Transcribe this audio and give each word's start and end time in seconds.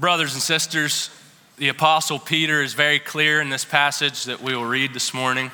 Brothers 0.00 0.32
and 0.32 0.40
sisters, 0.40 1.10
the 1.58 1.68
Apostle 1.68 2.18
Peter 2.18 2.62
is 2.62 2.72
very 2.72 2.98
clear 2.98 3.38
in 3.42 3.50
this 3.50 3.66
passage 3.66 4.24
that 4.24 4.40
we 4.40 4.56
will 4.56 4.64
read 4.64 4.94
this 4.94 5.12
morning. 5.12 5.50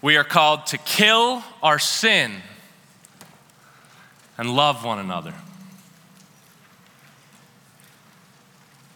We 0.00 0.16
are 0.16 0.22
called 0.22 0.66
to 0.66 0.78
kill 0.78 1.42
our 1.60 1.80
sin 1.80 2.36
and 4.38 4.54
love 4.54 4.84
one 4.84 5.00
another. 5.00 5.34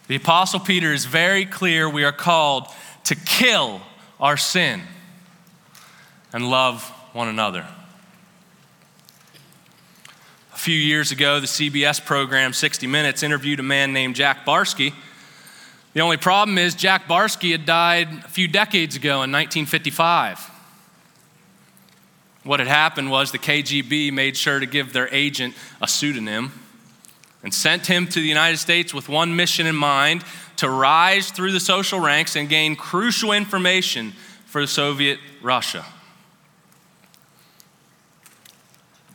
The 0.07 0.15
Apostle 0.15 0.61
Peter 0.61 0.93
is 0.93 1.03
very 1.03 1.45
clear 1.45 1.89
we 1.89 2.05
are 2.05 2.13
called 2.13 2.67
to 3.03 3.15
kill 3.15 3.81
our 4.21 4.37
sin 4.37 4.81
and 6.31 6.49
love 6.49 6.87
one 7.11 7.27
another. 7.27 7.65
Few 10.63 10.77
years 10.77 11.11
ago, 11.11 11.41
the 11.41 11.45
CBS 11.45 12.05
program 12.05 12.53
60 12.53 12.87
Minutes 12.87 13.21
interviewed 13.21 13.59
a 13.59 13.63
man 13.63 13.91
named 13.91 14.15
Jack 14.15 14.45
Barsky. 14.45 14.93
The 15.91 15.99
only 15.99 16.15
problem 16.15 16.57
is, 16.57 16.73
Jack 16.73 17.03
Barsky 17.05 17.51
had 17.51 17.65
died 17.65 18.07
a 18.23 18.29
few 18.29 18.47
decades 18.47 18.95
ago 18.95 19.23
in 19.23 19.29
1955. 19.33 20.39
What 22.43 22.61
had 22.61 22.69
happened 22.69 23.11
was 23.11 23.33
the 23.33 23.39
KGB 23.39 24.13
made 24.13 24.37
sure 24.37 24.61
to 24.61 24.65
give 24.65 24.93
their 24.93 25.13
agent 25.13 25.53
a 25.81 25.87
pseudonym 25.89 26.53
and 27.43 27.53
sent 27.53 27.87
him 27.87 28.07
to 28.07 28.21
the 28.21 28.25
United 28.25 28.55
States 28.55 28.93
with 28.93 29.09
one 29.09 29.35
mission 29.35 29.67
in 29.67 29.75
mind 29.75 30.23
to 30.55 30.69
rise 30.69 31.29
through 31.29 31.51
the 31.51 31.59
social 31.59 31.99
ranks 31.99 32.37
and 32.37 32.47
gain 32.47 32.77
crucial 32.77 33.33
information 33.33 34.13
for 34.45 34.65
Soviet 34.65 35.19
Russia. 35.41 35.83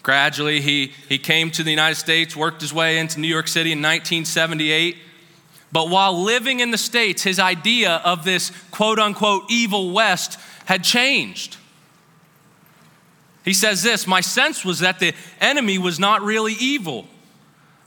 Gradually, 0.09 0.63
he, 0.63 0.95
he 1.07 1.19
came 1.19 1.51
to 1.51 1.63
the 1.63 1.69
United 1.69 1.97
States, 1.97 2.35
worked 2.35 2.63
his 2.63 2.73
way 2.73 2.99
into 2.99 3.21
New 3.21 3.29
York 3.29 3.47
City 3.47 3.73
in 3.73 3.81
1978. 3.81 4.97
But 5.71 5.91
while 5.91 6.19
living 6.19 6.61
in 6.61 6.71
the 6.71 6.79
States, 6.79 7.23
his 7.23 7.39
idea 7.39 7.97
of 7.97 8.25
this 8.25 8.51
quote 8.71 8.99
unquote 8.99 9.43
evil 9.51 9.91
West 9.91 10.41
had 10.65 10.83
changed. 10.83 11.59
He 13.45 13.53
says 13.53 13.83
this 13.83 14.07
My 14.07 14.23
sense 14.23 14.65
was 14.65 14.79
that 14.79 14.99
the 14.99 15.13
enemy 15.43 15.77
was 15.77 16.01
not 16.01 16.23
really 16.23 16.55
evil. 16.55 17.07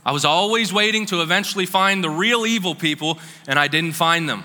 I 0.06 0.12
was 0.12 0.24
always 0.24 0.72
waiting 0.72 1.08
to 1.08 1.24
eventually 1.24 1.66
find 1.66 2.04
the 2.04 2.12
real 2.12 2.46
evil 2.46 2.76
people, 2.76 3.18
and 3.48 3.58
I 3.58 3.68
didn't 3.68 3.94
find 3.94 4.30
them. 4.30 4.44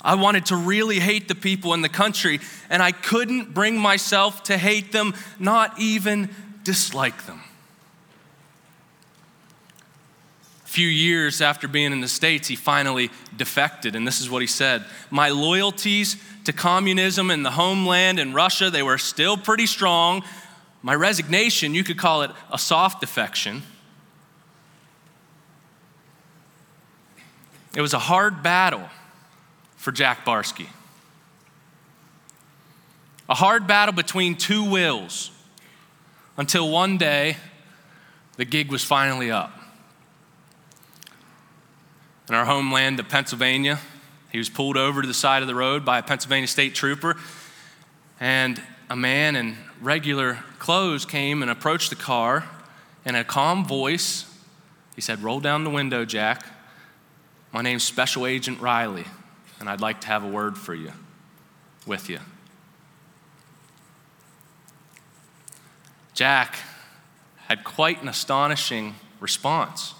I 0.00 0.14
wanted 0.14 0.46
to 0.46 0.56
really 0.56 1.00
hate 1.00 1.28
the 1.28 1.34
people 1.34 1.74
in 1.74 1.82
the 1.82 1.90
country, 1.90 2.40
and 2.70 2.82
I 2.82 2.92
couldn't 2.92 3.52
bring 3.52 3.78
myself 3.78 4.44
to 4.44 4.56
hate 4.56 4.90
them, 4.92 5.14
not 5.38 5.78
even 5.78 6.30
dislike 6.64 7.26
them. 7.26 7.40
A 10.64 10.68
few 10.68 10.88
years 10.88 11.40
after 11.40 11.66
being 11.66 11.92
in 11.92 12.02
the 12.02 12.08
States, 12.08 12.46
he 12.46 12.54
finally 12.54 13.10
defected, 13.36 13.96
and 13.96 14.06
this 14.06 14.20
is 14.20 14.28
what 14.28 14.42
he 14.42 14.46
said 14.46 14.84
My 15.10 15.30
loyalties 15.30 16.16
to 16.44 16.52
communism 16.52 17.30
in 17.30 17.42
the 17.42 17.50
homeland 17.50 18.18
in 18.18 18.34
Russia, 18.34 18.70
they 18.70 18.82
were 18.82 18.98
still 18.98 19.36
pretty 19.36 19.66
strong. 19.66 20.22
My 20.82 20.94
resignation, 20.94 21.74
you 21.74 21.84
could 21.84 21.98
call 21.98 22.22
it 22.22 22.30
a 22.52 22.58
soft 22.58 23.00
defection. 23.00 23.62
It 27.74 27.80
was 27.80 27.94
a 27.94 27.98
hard 27.98 28.42
battle 28.42 28.88
for 29.76 29.92
Jack 29.92 30.24
Barsky. 30.24 30.68
A 33.28 33.34
hard 33.34 33.66
battle 33.66 33.94
between 33.94 34.36
two 34.36 34.64
wills 34.64 35.30
until 36.38 36.70
one 36.70 36.96
day 36.96 37.36
the 38.36 38.44
gig 38.46 38.70
was 38.70 38.82
finally 38.82 39.30
up. 39.30 39.52
In 42.28 42.34
our 42.34 42.44
homeland 42.44 43.00
of 43.00 43.08
Pennsylvania, 43.08 43.80
he 44.30 44.38
was 44.38 44.48
pulled 44.48 44.76
over 44.76 45.02
to 45.02 45.08
the 45.08 45.14
side 45.14 45.42
of 45.42 45.48
the 45.48 45.54
road 45.54 45.84
by 45.84 45.98
a 45.98 46.02
Pennsylvania 46.02 46.46
state 46.46 46.74
trooper, 46.74 47.16
and 48.20 48.62
a 48.88 48.96
man 48.96 49.34
in 49.34 49.56
regular 49.80 50.38
clothes 50.58 51.04
came 51.04 51.42
and 51.42 51.50
approached 51.50 51.90
the 51.90 51.96
car. 51.96 52.48
In 53.04 53.14
a 53.14 53.24
calm 53.24 53.64
voice, 53.64 54.24
he 54.94 55.00
said, 55.00 55.22
Roll 55.22 55.40
down 55.40 55.64
the 55.64 55.70
window, 55.70 56.04
Jack. 56.04 56.44
My 57.52 57.62
name's 57.62 57.82
Special 57.82 58.26
Agent 58.26 58.60
Riley, 58.60 59.06
and 59.58 59.68
I'd 59.68 59.80
like 59.80 60.02
to 60.02 60.06
have 60.08 60.22
a 60.22 60.28
word 60.28 60.58
for 60.58 60.74
you, 60.74 60.92
with 61.86 62.10
you. 62.10 62.18
Jack 66.18 66.58
had 67.46 67.62
quite 67.62 68.02
an 68.02 68.08
astonishing 68.08 68.96
response. 69.20 69.94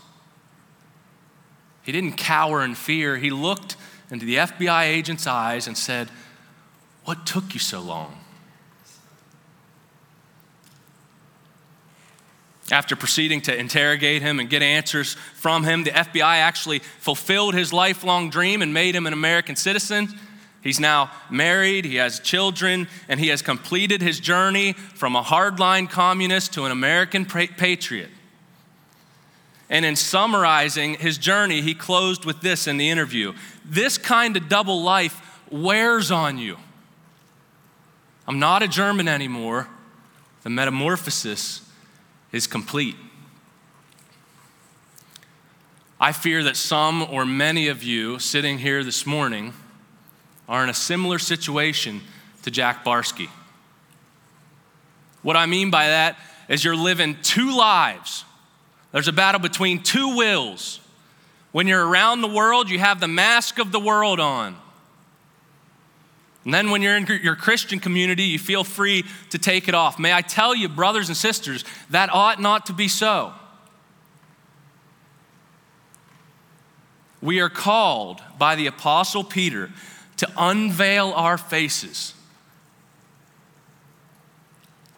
He 1.85 1.93
didn't 1.93 2.15
cower 2.15 2.65
in 2.65 2.75
fear. 2.75 3.17
He 3.19 3.31
looked 3.31 3.77
into 4.11 4.27
the 4.27 4.35
FBI 4.35 4.83
agent's 4.83 5.29
eyes 5.29 5.69
and 5.69 5.79
said, 5.79 6.09
What 7.05 7.25
took 7.25 7.55
you 7.55 7.61
so 7.61 7.81
long? 7.81 8.19
After 12.73 12.97
proceeding 12.97 13.41
to 13.43 13.57
interrogate 13.57 14.21
him 14.21 14.41
and 14.41 14.51
get 14.51 14.61
answers 14.61 15.15
from 15.37 15.63
him, 15.63 15.85
the 15.85 15.93
FBI 15.93 16.41
actually 16.41 16.81
fulfilled 16.81 17.55
his 17.55 17.73
lifelong 17.73 18.29
dream 18.29 18.61
and 18.61 18.75
made 18.75 18.97
him 18.97 19.07
an 19.07 19.13
American 19.13 19.55
citizen. 19.55 20.19
He's 20.63 20.81
now 20.81 21.11
married, 21.31 21.85
he 21.85 21.97
has 21.97 22.19
children, 22.21 22.89
and 23.09 23.21
he 23.21 23.29
has 23.29 23.43
completed 23.43 24.03
his 24.03 24.19
journey 24.19 24.73
from 24.73 25.15
a 25.15 25.23
hardline 25.23 25.89
communist 25.89 26.53
to 26.55 26.65
an 26.65 26.73
American 26.73 27.25
patriot. 27.25 28.11
And 29.71 29.85
in 29.85 29.97
summarizing 29.97 30.95
his 30.95 31.19
journey, 31.19 31.61
he 31.61 31.75
closed 31.75 32.25
with 32.25 32.41
this 32.41 32.67
in 32.67 32.77
the 32.77 32.89
interview 32.89 33.35
This 33.65 33.99
kind 33.99 34.37
of 34.37 34.49
double 34.49 34.83
life 34.83 35.43
wears 35.51 36.11
on 36.11 36.39
you. 36.39 36.57
I'm 38.27 38.39
not 38.39 38.63
a 38.63 38.69
German 38.69 39.09
anymore. 39.09 39.69
The 40.43 40.51
metamorphosis 40.51 41.63
is 42.33 42.47
complete. 42.47 42.97
I 46.01 46.13
fear 46.13 46.43
that 46.45 46.57
some 46.57 47.03
or 47.03 47.25
many 47.27 47.69
of 47.69 47.83
you 47.83 48.19
sitting 48.19 48.59
here 48.59 48.85
this 48.85 49.05
morning 49.05 49.53
are 50.49 50.65
in 50.65 50.71
a 50.71 50.75
similar 50.75 51.19
situation 51.19 52.01
to 52.43 52.51
Jack 52.51 52.85
Barsky. 52.85 53.29
What 55.23 55.37
I 55.37 55.47
mean 55.47 55.71
by 55.71 55.89
that 55.89 56.17
is 56.49 56.65
you're 56.65 56.77
living 56.77 57.17
two 57.23 57.57
lives 57.57 58.25
there's 58.93 59.09
a 59.09 59.13
battle 59.13 59.41
between 59.41 59.83
two 59.83 60.17
wills. 60.17 60.81
When 61.53 61.67
you're 61.67 61.87
around 61.87 62.21
the 62.21 62.29
world, 62.29 62.71
you 62.71 62.79
have 62.79 63.01
the 63.01 63.09
mask 63.09 63.59
of 63.59 63.73
the 63.73 63.81
world 63.81 64.21
on. 64.21 64.57
And 66.45 66.55
then 66.55 66.71
when 66.71 66.81
you're 66.81 66.97
in 66.97 67.07
your 67.23 67.37
Christian 67.37 67.81
community, 67.81 68.25
you 68.25 68.39
feel 68.39 68.65
free 68.65 69.05
to 69.31 69.39
take 69.39 69.69
it 69.69 69.75
off. 69.75 69.99
May 69.99 70.13
I 70.13 70.23
tell 70.23 70.55
you, 70.55 70.69
brothers 70.69 71.09
and 71.09 71.17
sisters, 71.17 71.65
that 71.91 72.09
ought 72.13 72.41
not 72.41 72.67
to 72.67 72.73
be 72.73 72.89
so. 72.89 73.33
We 77.21 77.41
are 77.41 77.51
called 77.51 78.23
by 78.39 78.55
the 78.55 78.67
Apostle 78.69 79.25
Peter 79.25 79.71
to 80.19 80.31
unveil 80.37 81.13
our 81.13 81.39
faces, 81.39 82.15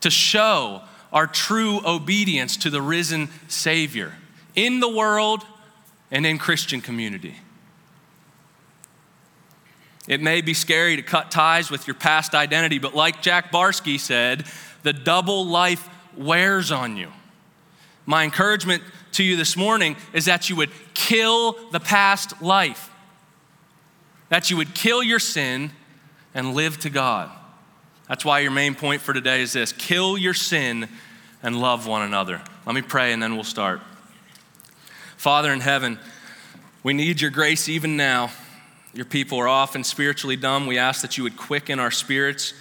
to 0.01 0.11
show 0.11 0.83
our 1.13 1.27
true 1.27 1.81
obedience 1.85 2.57
to 2.59 2.71
the 2.71 2.83
risen 2.83 3.29
Savior 3.49 4.15
in 4.55 4.81
the 4.81 4.89
world 4.89 5.45
and 6.11 6.27
in 6.27 6.39
Christian 6.39 6.81
community. 6.81 7.37
It 10.09 10.21
may 10.21 10.41
be 10.41 10.55
scary 10.55 10.97
to 10.97 11.03
cut 11.03 11.31
ties 11.31 11.71
with 11.71 11.87
your 11.87 11.95
past 11.95 12.35
identity, 12.35 12.79
but 12.79 12.95
like 12.95 13.23
Jack 13.23 13.53
Barsky 13.53 13.99
said, 14.01 14.45
the 14.83 14.93
double 14.93 15.47
life 15.47 15.89
wears 16.17 16.73
on 16.73 16.97
you. 16.97 17.13
My 18.07 18.25
encouragement 18.25 18.83
to 19.13 19.23
you 19.23 19.37
this 19.37 19.57
morning 19.57 19.97
is 20.13 20.25
that 20.25 20.49
you 20.49 20.57
would 20.57 20.71
kill 20.95 21.53
the 21.71 21.81
past 21.81 22.41
life, 22.43 22.91
that 24.31 24.51
you 24.51 24.57
would 24.57 24.75
kill 24.75 25.03
your 25.03 25.19
sin 25.19 25.71
and 26.35 26.55
live 26.55 26.79
to 26.81 26.91
God. 26.91 27.31
That's 28.09 28.25
why 28.25 28.41
your 28.41 28.51
main 28.51 28.75
point 28.75 29.03
for 29.03 29.13
today 29.13 29.43
is 29.43 29.53
this 29.53 29.73
kill 29.73 30.17
your 30.17 30.35
sin 30.35 30.89
and 31.43 31.61
love 31.61 31.87
one 31.87 32.03
another. 32.03 32.41
Let 32.65 32.75
me 32.75 32.83
pray 32.83 33.13
and 33.13 33.23
then 33.23 33.35
we'll 33.35 33.45
start. 33.45 33.81
Father 35.17 35.53
in 35.53 35.61
heaven, 35.61 35.99
we 36.83 36.95
need 36.95 37.21
your 37.21 37.31
grace 37.31 37.69
even 37.69 37.97
now. 37.97 38.31
Your 38.95 39.05
people 39.05 39.39
are 39.39 39.49
often 39.49 39.85
spiritually 39.85 40.37
dumb. 40.37 40.67
We 40.67 40.79
ask 40.79 41.03
that 41.03 41.17
you 41.17 41.25
would 41.25 41.37
quicken 41.37 41.79
our 41.79 41.91
spirits, 41.91 42.55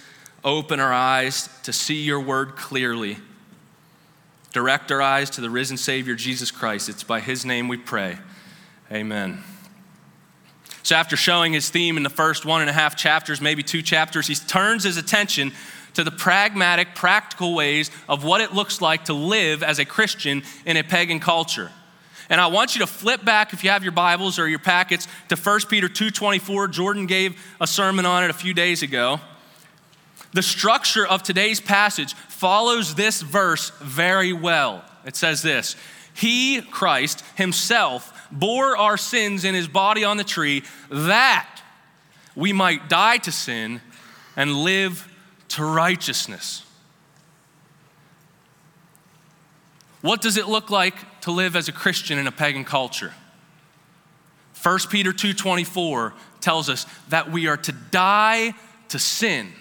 open 0.44 0.78
our 0.78 0.92
eyes 0.92 1.48
to 1.64 1.72
see 1.72 2.02
your 2.02 2.20
word 2.20 2.56
clearly. 2.56 3.16
Direct 4.52 4.92
our 4.92 5.00
eyes 5.00 5.30
to 5.30 5.40
the 5.40 5.50
risen 5.50 5.76
Savior, 5.76 6.14
Jesus 6.14 6.50
Christ. 6.50 6.88
It's 6.88 7.04
by 7.04 7.20
his 7.20 7.44
name 7.44 7.68
we 7.68 7.76
pray. 7.76 8.18
Amen. 8.92 9.42
So, 10.82 10.96
after 10.96 11.16
showing 11.16 11.52
his 11.52 11.68
theme 11.68 11.96
in 11.96 12.02
the 12.02 12.10
first 12.10 12.44
one 12.44 12.60
and 12.62 12.70
a 12.70 12.72
half 12.72 12.96
chapters, 12.96 13.40
maybe 13.40 13.62
two 13.62 13.82
chapters, 13.82 14.26
he 14.26 14.34
turns 14.34 14.84
his 14.84 14.96
attention 14.96 15.52
to 15.94 16.04
the 16.04 16.10
pragmatic, 16.10 16.94
practical 16.94 17.54
ways 17.54 17.90
of 18.08 18.24
what 18.24 18.40
it 18.40 18.52
looks 18.52 18.80
like 18.80 19.06
to 19.06 19.12
live 19.12 19.62
as 19.62 19.78
a 19.78 19.84
Christian 19.84 20.42
in 20.64 20.76
a 20.76 20.82
pagan 20.82 21.20
culture. 21.20 21.70
And 22.30 22.40
I 22.40 22.46
want 22.46 22.76
you 22.76 22.80
to 22.80 22.86
flip 22.86 23.24
back 23.24 23.52
if 23.52 23.64
you 23.64 23.70
have 23.70 23.82
your 23.82 23.92
Bibles 23.92 24.38
or 24.38 24.48
your 24.48 24.60
packets 24.60 25.08
to 25.28 25.36
1 25.36 25.68
Peter 25.68 25.88
2:24. 25.88 26.68
Jordan 26.68 27.06
gave 27.06 27.40
a 27.60 27.66
sermon 27.66 28.06
on 28.06 28.22
it 28.22 28.30
a 28.30 28.34
few 28.34 28.54
days 28.54 28.82
ago. 28.82 29.20
The 30.32 30.42
structure 30.42 31.04
of 31.04 31.24
today's 31.24 31.60
passage 31.60 32.14
follows 32.28 32.94
this 32.94 33.20
verse 33.20 33.72
very 33.80 34.32
well. 34.32 34.84
It 35.04 35.16
says 35.16 35.42
this 35.42 35.74
He, 36.14 36.62
Christ, 36.62 37.24
Himself, 37.34 38.12
bore 38.32 38.76
our 38.76 38.96
sins 38.96 39.44
in 39.44 39.54
His 39.54 39.68
body 39.68 40.04
on 40.04 40.16
the 40.16 40.24
tree, 40.24 40.62
that 40.90 41.60
we 42.34 42.52
might 42.52 42.88
die 42.88 43.18
to 43.18 43.32
sin 43.32 43.80
and 44.36 44.54
live 44.54 45.08
to 45.48 45.64
righteousness. 45.64 46.64
What 50.00 50.22
does 50.22 50.36
it 50.36 50.48
look 50.48 50.70
like 50.70 51.20
to 51.22 51.30
live 51.30 51.56
as 51.56 51.68
a 51.68 51.72
Christian 51.72 52.18
in 52.18 52.26
a 52.26 52.32
pagan 52.32 52.64
culture? 52.64 53.12
1 54.62 54.90
Peter 54.90 55.12
2:24 55.12 56.14
tells 56.40 56.68
us 56.68 56.86
that 57.08 57.30
we 57.30 57.46
are 57.46 57.56
to 57.56 57.72
die 57.72 58.54
to 58.88 58.98
sin 58.98 59.52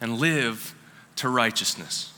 and 0.00 0.18
live 0.18 0.74
to 1.16 1.28
righteousness. 1.28 2.12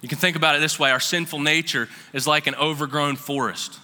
You 0.00 0.08
can 0.08 0.18
think 0.18 0.36
about 0.36 0.54
it 0.54 0.60
this 0.60 0.78
way 0.78 0.90
our 0.90 1.00
sinful 1.00 1.40
nature 1.40 1.88
is 2.12 2.26
like 2.26 2.46
an 2.46 2.54
overgrown 2.54 3.16
forest. 3.16 3.78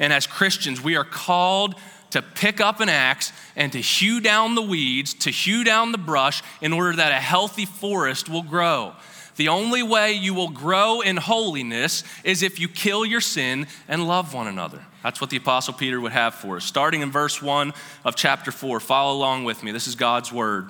And 0.00 0.12
as 0.12 0.26
Christians, 0.26 0.82
we 0.82 0.96
are 0.96 1.04
called 1.04 1.76
to 2.10 2.22
pick 2.22 2.60
up 2.60 2.80
an 2.80 2.88
axe 2.88 3.32
and 3.54 3.70
to 3.72 3.80
hew 3.80 4.20
down 4.20 4.56
the 4.56 4.62
weeds, 4.62 5.14
to 5.14 5.30
hew 5.30 5.62
down 5.62 5.92
the 5.92 5.98
brush 5.98 6.42
in 6.60 6.72
order 6.72 6.96
that 6.96 7.12
a 7.12 7.20
healthy 7.20 7.66
forest 7.66 8.28
will 8.28 8.42
grow. 8.42 8.94
The 9.36 9.48
only 9.48 9.82
way 9.82 10.12
you 10.12 10.34
will 10.34 10.48
grow 10.48 11.00
in 11.00 11.16
holiness 11.16 12.02
is 12.24 12.42
if 12.42 12.58
you 12.58 12.68
kill 12.68 13.06
your 13.06 13.20
sin 13.20 13.68
and 13.88 14.08
love 14.08 14.34
one 14.34 14.48
another. 14.48 14.84
That's 15.02 15.20
what 15.20 15.30
the 15.30 15.36
Apostle 15.36 15.74
Peter 15.74 16.00
would 16.00 16.12
have 16.12 16.34
for 16.34 16.56
us. 16.56 16.64
Starting 16.64 17.00
in 17.00 17.10
verse 17.10 17.40
1 17.40 17.72
of 18.04 18.16
chapter 18.16 18.50
4, 18.50 18.80
follow 18.80 19.16
along 19.16 19.44
with 19.44 19.62
me. 19.62 19.70
This 19.70 19.86
is 19.86 19.94
God's 19.94 20.32
word. 20.32 20.68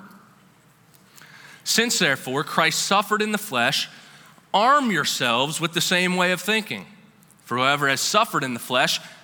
Since 1.63 1.99
therefore 1.99 2.43
Christ 2.43 2.81
suffered 2.83 3.21
in 3.21 3.31
the 3.31 3.37
flesh, 3.37 3.89
arm 4.53 4.91
yourselves 4.91 5.59
with 5.59 5.73
the 5.73 5.81
same 5.81 6.15
way 6.15 6.31
of 6.31 6.39
thinking. 6.39 6.85
For 7.43 7.57
whoever 7.57 7.89
has 7.89 7.99
suffered 7.99 8.43
in 8.45 8.53
the 8.53 8.59
flesh 8.59 9.01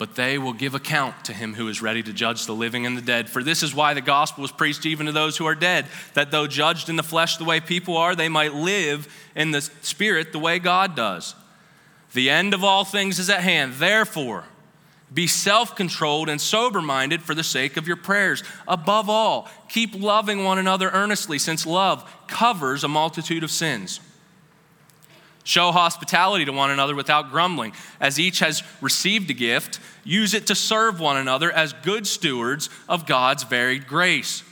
But 0.00 0.14
they 0.14 0.38
will 0.38 0.54
give 0.54 0.74
account 0.74 1.26
to 1.26 1.34
him 1.34 1.52
who 1.52 1.68
is 1.68 1.82
ready 1.82 2.02
to 2.02 2.14
judge 2.14 2.46
the 2.46 2.54
living 2.54 2.86
and 2.86 2.96
the 2.96 3.02
dead. 3.02 3.28
For 3.28 3.42
this 3.42 3.62
is 3.62 3.74
why 3.74 3.92
the 3.92 4.00
gospel 4.00 4.40
was 4.40 4.50
preached 4.50 4.86
even 4.86 5.04
to 5.04 5.12
those 5.12 5.36
who 5.36 5.44
are 5.44 5.54
dead, 5.54 5.88
that 6.14 6.30
though 6.30 6.46
judged 6.46 6.88
in 6.88 6.96
the 6.96 7.02
flesh 7.02 7.36
the 7.36 7.44
way 7.44 7.60
people 7.60 7.98
are, 7.98 8.16
they 8.16 8.30
might 8.30 8.54
live 8.54 9.14
in 9.36 9.50
the 9.50 9.60
spirit 9.60 10.32
the 10.32 10.38
way 10.38 10.58
God 10.58 10.96
does. 10.96 11.34
The 12.14 12.30
end 12.30 12.54
of 12.54 12.64
all 12.64 12.86
things 12.86 13.18
is 13.18 13.28
at 13.28 13.42
hand. 13.42 13.74
Therefore, 13.74 14.44
be 15.12 15.26
self 15.26 15.76
controlled 15.76 16.30
and 16.30 16.40
sober 16.40 16.80
minded 16.80 17.20
for 17.20 17.34
the 17.34 17.44
sake 17.44 17.76
of 17.76 17.86
your 17.86 17.98
prayers. 17.98 18.42
Above 18.66 19.10
all, 19.10 19.50
keep 19.68 19.94
loving 19.94 20.44
one 20.44 20.56
another 20.56 20.88
earnestly, 20.88 21.38
since 21.38 21.66
love 21.66 22.10
covers 22.26 22.84
a 22.84 22.88
multitude 22.88 23.44
of 23.44 23.50
sins. 23.50 24.00
Show 25.42 25.72
hospitality 25.72 26.44
to 26.44 26.52
one 26.52 26.70
another 26.70 26.94
without 26.94 27.30
grumbling. 27.30 27.72
As 27.98 28.20
each 28.20 28.40
has 28.40 28.62
received 28.80 29.30
a 29.30 29.34
gift, 29.34 29.80
use 30.04 30.34
it 30.34 30.46
to 30.48 30.54
serve 30.54 31.00
one 31.00 31.16
another 31.16 31.50
as 31.50 31.72
good 31.72 32.06
stewards 32.06 32.68
of 32.88 33.06
God's 33.06 33.44
varied 33.44 33.86
grace. 33.86 34.42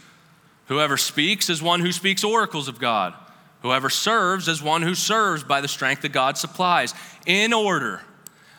Whoever 0.66 0.96
speaks 0.96 1.50
is 1.50 1.62
one 1.62 1.80
who 1.80 1.92
speaks 1.92 2.24
oracles 2.24 2.68
of 2.68 2.78
God. 2.78 3.14
Whoever 3.62 3.90
serves 3.90 4.48
is 4.48 4.62
one 4.62 4.82
who 4.82 4.94
serves 4.94 5.42
by 5.42 5.60
the 5.60 5.68
strength 5.68 6.02
that 6.02 6.12
God 6.12 6.38
supplies, 6.38 6.94
in 7.26 7.52
order 7.52 8.02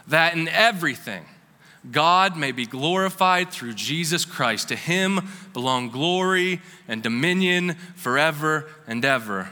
that 0.07 0.33
in 0.33 0.47
everything, 0.47 1.23
God 1.89 2.35
may 2.35 2.51
be 2.51 2.65
glorified 2.65 3.51
through 3.51 3.73
Jesus 3.73 4.25
Christ. 4.25 4.67
To 4.67 4.75
him 4.75 5.29
belong 5.53 5.89
glory 5.89 6.61
and 6.87 7.01
dominion 7.01 7.75
forever 7.95 8.69
and 8.85 9.05
ever. 9.05 9.49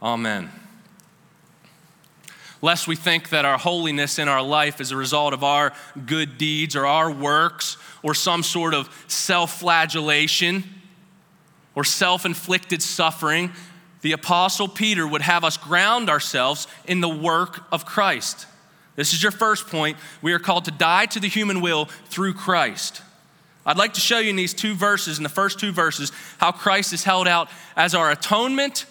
Amen. 0.00 0.50
Lest 2.62 2.88
we 2.88 2.96
think 2.96 3.28
that 3.30 3.44
our 3.44 3.58
holiness 3.58 4.18
in 4.18 4.28
our 4.28 4.42
life 4.42 4.80
is 4.80 4.90
a 4.90 4.96
result 4.96 5.34
of 5.34 5.44
our 5.44 5.72
good 6.06 6.38
deeds 6.38 6.74
or 6.74 6.86
our 6.86 7.10
works 7.10 7.76
or 8.02 8.14
some 8.14 8.42
sort 8.42 8.74
of 8.74 8.88
self 9.08 9.60
flagellation 9.60 10.64
or 11.74 11.84
self 11.84 12.24
inflicted 12.24 12.82
suffering, 12.82 13.52
the 14.00 14.12
Apostle 14.12 14.68
Peter 14.68 15.06
would 15.06 15.22
have 15.22 15.44
us 15.44 15.56
ground 15.56 16.08
ourselves 16.08 16.66
in 16.86 17.00
the 17.00 17.08
work 17.08 17.64
of 17.72 17.84
Christ. 17.84 18.46
This 18.94 19.12
is 19.12 19.22
your 19.22 19.32
first 19.32 19.66
point. 19.66 19.98
We 20.22 20.32
are 20.32 20.38
called 20.38 20.64
to 20.64 20.70
die 20.70 21.06
to 21.06 21.20
the 21.20 21.28
human 21.28 21.60
will 21.60 21.86
through 22.06 22.34
Christ. 22.34 23.02
I'd 23.66 23.76
like 23.76 23.94
to 23.94 24.00
show 24.00 24.18
you 24.18 24.30
in 24.30 24.36
these 24.36 24.54
two 24.54 24.74
verses, 24.74 25.18
in 25.18 25.22
the 25.22 25.28
first 25.28 25.58
two 25.58 25.72
verses, 25.72 26.12
how 26.38 26.52
Christ 26.52 26.92
is 26.92 27.04
held 27.04 27.28
out 27.28 27.50
as 27.76 27.94
our 27.94 28.10
atonement 28.10 28.86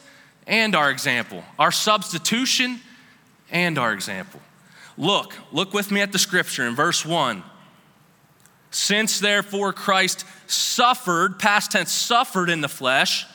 and 0.46 0.76
our 0.76 0.92
example, 0.92 1.44
our 1.58 1.72
substitution 1.72 2.82
and 3.56 3.78
our 3.78 3.94
example. 3.94 4.42
Look, 4.98 5.34
look 5.54 5.74
with 5.74 5.90
me 5.90 6.02
at 6.02 6.12
the 6.12 6.20
scripture 6.20 6.68
in 6.68 6.76
verse 6.76 7.06
1. 7.06 7.42
Since 8.70 9.22
therefore 9.22 9.72
Christ 9.72 10.26
suffered, 10.46 11.40
past 11.40 11.72
tense, 11.72 11.92
suffered 11.94 12.50
in 12.50 12.60
the 12.60 12.68
flesh, 12.68 13.26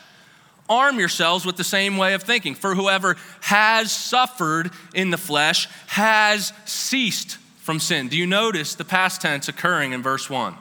arm 0.69 0.99
yourselves 0.99 1.47
with 1.47 1.57
the 1.57 1.65
same 1.65 1.97
way 1.97 2.13
of 2.13 2.23
thinking. 2.23 2.55
For 2.55 2.75
whoever 2.75 3.17
has 3.41 3.91
suffered 3.91 4.71
in 4.95 5.11
the 5.11 5.17
flesh 5.17 5.69
has 5.87 6.53
ceased 6.67 7.39
from 7.57 7.81
sin. 7.81 8.09
Do 8.09 8.19
you 8.19 8.27
notice 8.27 8.75
the 8.75 8.85
past 8.85 9.23
tense 9.23 9.49
occurring 9.49 9.93
in 9.93 10.03
verse 10.03 10.29
1? 10.29 10.55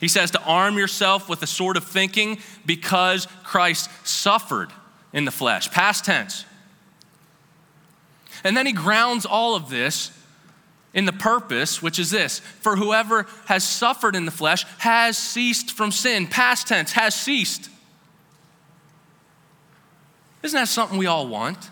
He 0.00 0.08
says 0.08 0.30
to 0.30 0.40
arm 0.40 0.78
yourself 0.78 1.28
with 1.28 1.40
the 1.40 1.46
sort 1.46 1.76
of 1.76 1.84
thinking 1.84 2.38
because 2.64 3.28
Christ 3.44 3.90
suffered 4.06 4.70
in 5.12 5.24
the 5.24 5.30
flesh. 5.30 5.70
Past 5.70 6.04
tense. 6.04 6.44
And 8.44 8.56
then 8.56 8.66
he 8.66 8.72
grounds 8.72 9.26
all 9.26 9.54
of 9.54 9.68
this 9.68 10.10
in 10.92 11.04
the 11.04 11.12
purpose, 11.12 11.82
which 11.82 11.98
is 11.98 12.10
this 12.10 12.40
for 12.40 12.76
whoever 12.76 13.26
has 13.46 13.66
suffered 13.66 14.16
in 14.16 14.24
the 14.24 14.30
flesh 14.30 14.64
has 14.78 15.16
ceased 15.16 15.72
from 15.72 15.92
sin. 15.92 16.26
Past 16.26 16.68
tense, 16.68 16.92
has 16.92 17.14
ceased. 17.14 17.68
Isn't 20.42 20.58
that 20.58 20.68
something 20.68 20.98
we 20.98 21.06
all 21.06 21.28
want? 21.28 21.70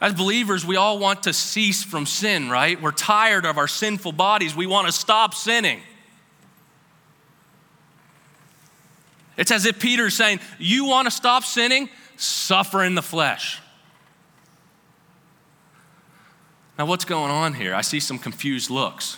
As 0.00 0.14
believers, 0.14 0.64
we 0.64 0.76
all 0.76 0.98
want 0.98 1.24
to 1.24 1.32
cease 1.32 1.82
from 1.82 2.06
sin, 2.06 2.50
right? 2.50 2.80
We're 2.80 2.92
tired 2.92 3.44
of 3.44 3.58
our 3.58 3.66
sinful 3.66 4.12
bodies. 4.12 4.54
We 4.54 4.66
want 4.66 4.86
to 4.86 4.92
stop 4.92 5.34
sinning. 5.34 5.80
It's 9.38 9.52
as 9.52 9.64
if 9.64 9.78
Peter's 9.78 10.14
saying, 10.14 10.40
You 10.58 10.84
want 10.84 11.06
to 11.06 11.10
stop 11.10 11.44
sinning? 11.44 11.88
Suffer 12.16 12.82
in 12.82 12.96
the 12.96 13.02
flesh. 13.02 13.62
Now, 16.76 16.86
what's 16.86 17.04
going 17.04 17.30
on 17.30 17.54
here? 17.54 17.74
I 17.74 17.80
see 17.80 18.00
some 18.00 18.18
confused 18.18 18.68
looks. 18.68 19.16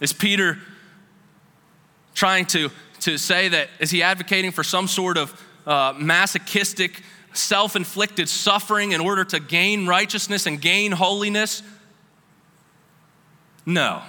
Is 0.00 0.12
Peter 0.12 0.58
trying 2.14 2.46
to, 2.46 2.70
to 3.00 3.18
say 3.18 3.48
that, 3.48 3.68
is 3.78 3.90
he 3.90 4.02
advocating 4.02 4.50
for 4.50 4.64
some 4.64 4.88
sort 4.88 5.16
of 5.16 5.42
uh, 5.66 5.94
masochistic, 5.96 7.02
self 7.34 7.76
inflicted 7.76 8.28
suffering 8.28 8.92
in 8.92 9.00
order 9.00 9.24
to 9.24 9.38
gain 9.38 9.86
righteousness 9.86 10.46
and 10.46 10.60
gain 10.60 10.92
holiness? 10.92 11.62
No. 13.64 14.02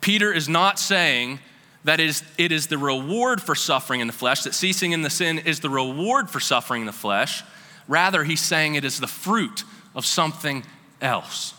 Peter 0.00 0.32
is 0.32 0.48
not 0.48 0.78
saying 0.78 1.40
that 1.84 2.00
is, 2.00 2.22
it 2.36 2.52
is 2.52 2.66
the 2.66 2.78
reward 2.78 3.40
for 3.40 3.54
suffering 3.54 4.00
in 4.00 4.06
the 4.06 4.12
flesh, 4.12 4.42
that 4.42 4.54
ceasing 4.54 4.92
in 4.92 5.02
the 5.02 5.10
sin 5.10 5.38
is 5.38 5.60
the 5.60 5.70
reward 5.70 6.28
for 6.28 6.40
suffering 6.40 6.82
in 6.82 6.86
the 6.86 6.92
flesh. 6.92 7.42
Rather, 7.88 8.24
he's 8.24 8.40
saying 8.40 8.74
it 8.74 8.84
is 8.84 9.00
the 9.00 9.06
fruit 9.06 9.64
of 9.94 10.04
something 10.04 10.64
else. 11.00 11.54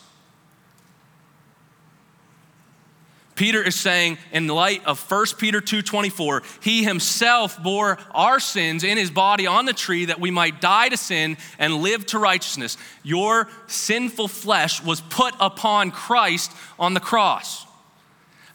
Peter 3.36 3.64
is 3.64 3.76
saying 3.76 4.20
in 4.32 4.46
light 4.46 4.86
of 4.86 5.00
1 5.00 5.40
Peter 5.40 5.60
2:24, 5.62 6.44
he 6.62 6.84
himself 6.84 7.62
bore 7.64 7.98
our 8.12 8.40
sins 8.40 8.84
in 8.84 9.00
his 9.00 9.10
body 9.10 9.48
on 9.48 9.66
the 9.66 9.74
tree 9.74 10.06
that 10.06 10.20
we 10.20 10.30
might 10.30 10.62
die 10.62 10.90
to 10.90 10.98
sin 10.98 11.38
and 11.58 11.78
live 11.78 12.06
to 12.06 12.20
righteousness. 12.20 12.78
Your 13.02 13.50
sinful 13.66 14.28
flesh 14.28 14.84
was 14.84 15.02
put 15.02 15.34
upon 15.40 15.90
Christ 15.90 16.52
on 16.78 16.94
the 16.94 17.00
cross. 17.00 17.66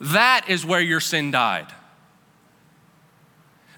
That 0.01 0.49
is 0.49 0.65
where 0.65 0.81
your 0.81 1.01
sin 1.01 1.31
died. 1.31 1.67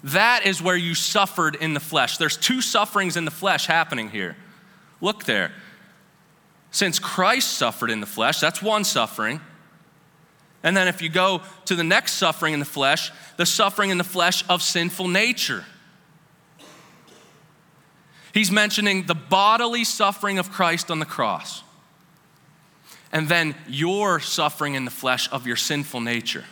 That 0.03 0.45
is 0.45 0.61
where 0.61 0.75
you 0.75 0.95
suffered 0.95 1.55
in 1.55 1.73
the 1.73 1.79
flesh. 1.79 2.17
There's 2.17 2.37
two 2.37 2.61
sufferings 2.61 3.17
in 3.17 3.25
the 3.25 3.31
flesh 3.31 3.65
happening 3.65 4.09
here. 4.09 4.37
Look 5.01 5.25
there. 5.25 5.51
Since 6.71 6.99
Christ 6.99 7.53
suffered 7.53 7.89
in 7.89 7.99
the 7.99 8.05
flesh, 8.05 8.39
that's 8.39 8.61
one 8.61 8.83
suffering. 8.83 9.41
And 10.63 10.75
then 10.75 10.87
if 10.87 11.01
you 11.01 11.09
go 11.09 11.41
to 11.65 11.75
the 11.75 11.83
next 11.83 12.13
suffering 12.13 12.53
in 12.53 12.59
the 12.59 12.65
flesh, 12.65 13.11
the 13.37 13.45
suffering 13.45 13.89
in 13.89 13.97
the 13.97 14.03
flesh 14.03 14.43
of 14.49 14.61
sinful 14.61 15.07
nature. 15.07 15.65
He's 18.33 18.51
mentioning 18.51 19.05
the 19.05 19.15
bodily 19.15 19.83
suffering 19.83 20.37
of 20.37 20.51
Christ 20.51 20.91
on 20.91 20.99
the 20.99 21.05
cross. 21.05 21.63
And 23.11 23.27
then 23.27 23.55
your 23.67 24.19
suffering 24.19 24.75
in 24.75 24.85
the 24.85 24.91
flesh 24.91 25.29
of 25.31 25.47
your 25.47 25.55
sinful 25.55 26.01
nature. 26.01 26.45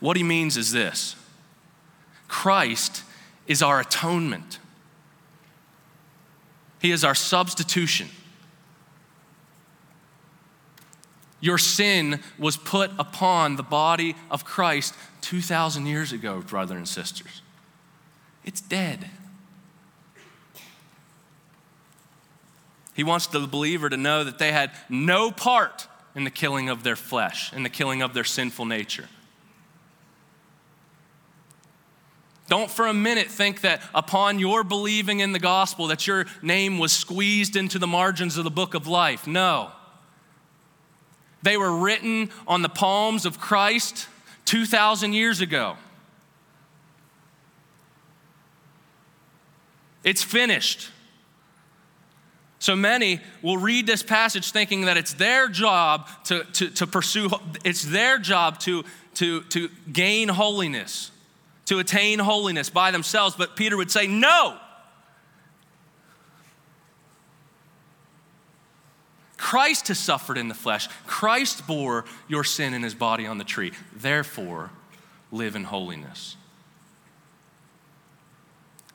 What 0.00 0.16
he 0.16 0.22
means 0.22 0.56
is 0.56 0.72
this 0.72 1.16
Christ 2.28 3.02
is 3.46 3.62
our 3.62 3.80
atonement, 3.80 4.58
He 6.80 6.90
is 6.90 7.04
our 7.04 7.14
substitution. 7.14 8.08
Your 11.40 11.58
sin 11.58 12.20
was 12.38 12.56
put 12.56 12.90
upon 12.98 13.56
the 13.56 13.62
body 13.62 14.16
of 14.30 14.46
Christ 14.46 14.94
2,000 15.20 15.84
years 15.84 16.10
ago, 16.10 16.40
brothers 16.40 16.76
and 16.78 16.88
sisters. 16.88 17.42
It's 18.46 18.62
dead. 18.62 19.10
He 22.94 23.04
wants 23.04 23.26
the 23.26 23.40
believer 23.40 23.90
to 23.90 23.96
know 23.96 24.24
that 24.24 24.38
they 24.38 24.52
had 24.52 24.70
no 24.88 25.30
part 25.30 25.88
in 26.14 26.24
the 26.24 26.30
killing 26.30 26.68
of 26.68 26.84
their 26.84 26.96
flesh, 26.96 27.52
in 27.52 27.64
the 27.64 27.68
killing 27.68 28.02
of 28.02 28.14
their 28.14 28.24
sinful 28.24 28.64
nature. 28.64 29.08
Don't 32.48 32.70
for 32.70 32.86
a 32.86 32.94
minute 32.94 33.28
think 33.28 33.62
that 33.62 33.82
upon 33.94 34.38
your 34.38 34.64
believing 34.64 35.20
in 35.20 35.32
the 35.32 35.38
gospel 35.38 35.88
that 35.88 36.06
your 36.06 36.26
name 36.42 36.78
was 36.78 36.92
squeezed 36.92 37.56
into 37.56 37.78
the 37.78 37.86
margins 37.86 38.36
of 38.36 38.44
the 38.44 38.50
book 38.50 38.74
of 38.74 38.86
life. 38.86 39.26
No. 39.26 39.72
They 41.42 41.56
were 41.56 41.76
written 41.76 42.30
on 42.46 42.62
the 42.62 42.68
palms 42.68 43.26
of 43.26 43.40
Christ 43.40 44.08
2,000 44.44 45.14
years 45.14 45.40
ago. 45.40 45.76
It's 50.04 50.22
finished. 50.22 50.90
So 52.64 52.74
many 52.74 53.20
will 53.42 53.58
read 53.58 53.86
this 53.86 54.02
passage 54.02 54.50
thinking 54.50 54.86
that 54.86 54.96
it's 54.96 55.12
their 55.12 55.48
job 55.48 56.08
to, 56.24 56.44
to, 56.44 56.70
to 56.70 56.86
pursue, 56.86 57.28
it's 57.62 57.82
their 57.82 58.16
job 58.18 58.58
to, 58.60 58.86
to, 59.16 59.42
to 59.42 59.68
gain 59.92 60.30
holiness, 60.30 61.10
to 61.66 61.78
attain 61.78 62.18
holiness 62.18 62.70
by 62.70 62.90
themselves. 62.90 63.36
But 63.36 63.54
Peter 63.54 63.76
would 63.76 63.90
say, 63.90 64.06
no, 64.06 64.56
Christ 69.36 69.88
has 69.88 69.98
suffered 69.98 70.38
in 70.38 70.48
the 70.48 70.54
flesh. 70.54 70.88
Christ 71.06 71.66
bore 71.66 72.06
your 72.28 72.44
sin 72.44 72.72
in 72.72 72.82
his 72.82 72.94
body 72.94 73.26
on 73.26 73.36
the 73.36 73.44
tree. 73.44 73.72
Therefore, 73.94 74.70
live 75.30 75.54
in 75.54 75.64
holiness. 75.64 76.38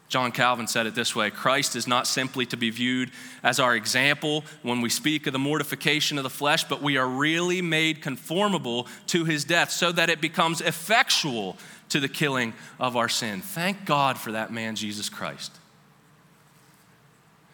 John 0.09 0.31
Calvin 0.31 0.67
said 0.67 0.87
it 0.87 0.95
this 0.95 1.15
way 1.15 1.29
Christ 1.29 1.75
is 1.75 1.87
not 1.87 2.07
simply 2.07 2.45
to 2.47 2.57
be 2.57 2.71
viewed 2.71 3.11
as 3.43 3.59
our 3.59 3.75
example 3.75 4.43
when 4.63 4.81
we 4.81 4.89
speak 4.89 5.27
of 5.27 5.33
the 5.33 5.39
mortification 5.39 6.17
of 6.17 6.23
the 6.23 6.29
flesh, 6.31 6.63
but 6.63 6.81
we 6.81 6.97
are 6.97 7.07
really 7.07 7.61
made 7.61 8.01
conformable 8.01 8.87
to 9.07 9.23
his 9.23 9.45
death 9.45 9.69
so 9.69 9.91
that 9.91 10.09
it 10.09 10.19
becomes 10.19 10.61
effectual 10.61 11.57
to 11.89 11.99
the 11.99 12.09
killing 12.09 12.53
of 12.79 12.97
our 12.97 13.07
sin. 13.07 13.41
Thank 13.41 13.85
God 13.85 14.17
for 14.17 14.31
that 14.31 14.51
man, 14.51 14.75
Jesus 14.75 15.09
Christ. 15.09 15.55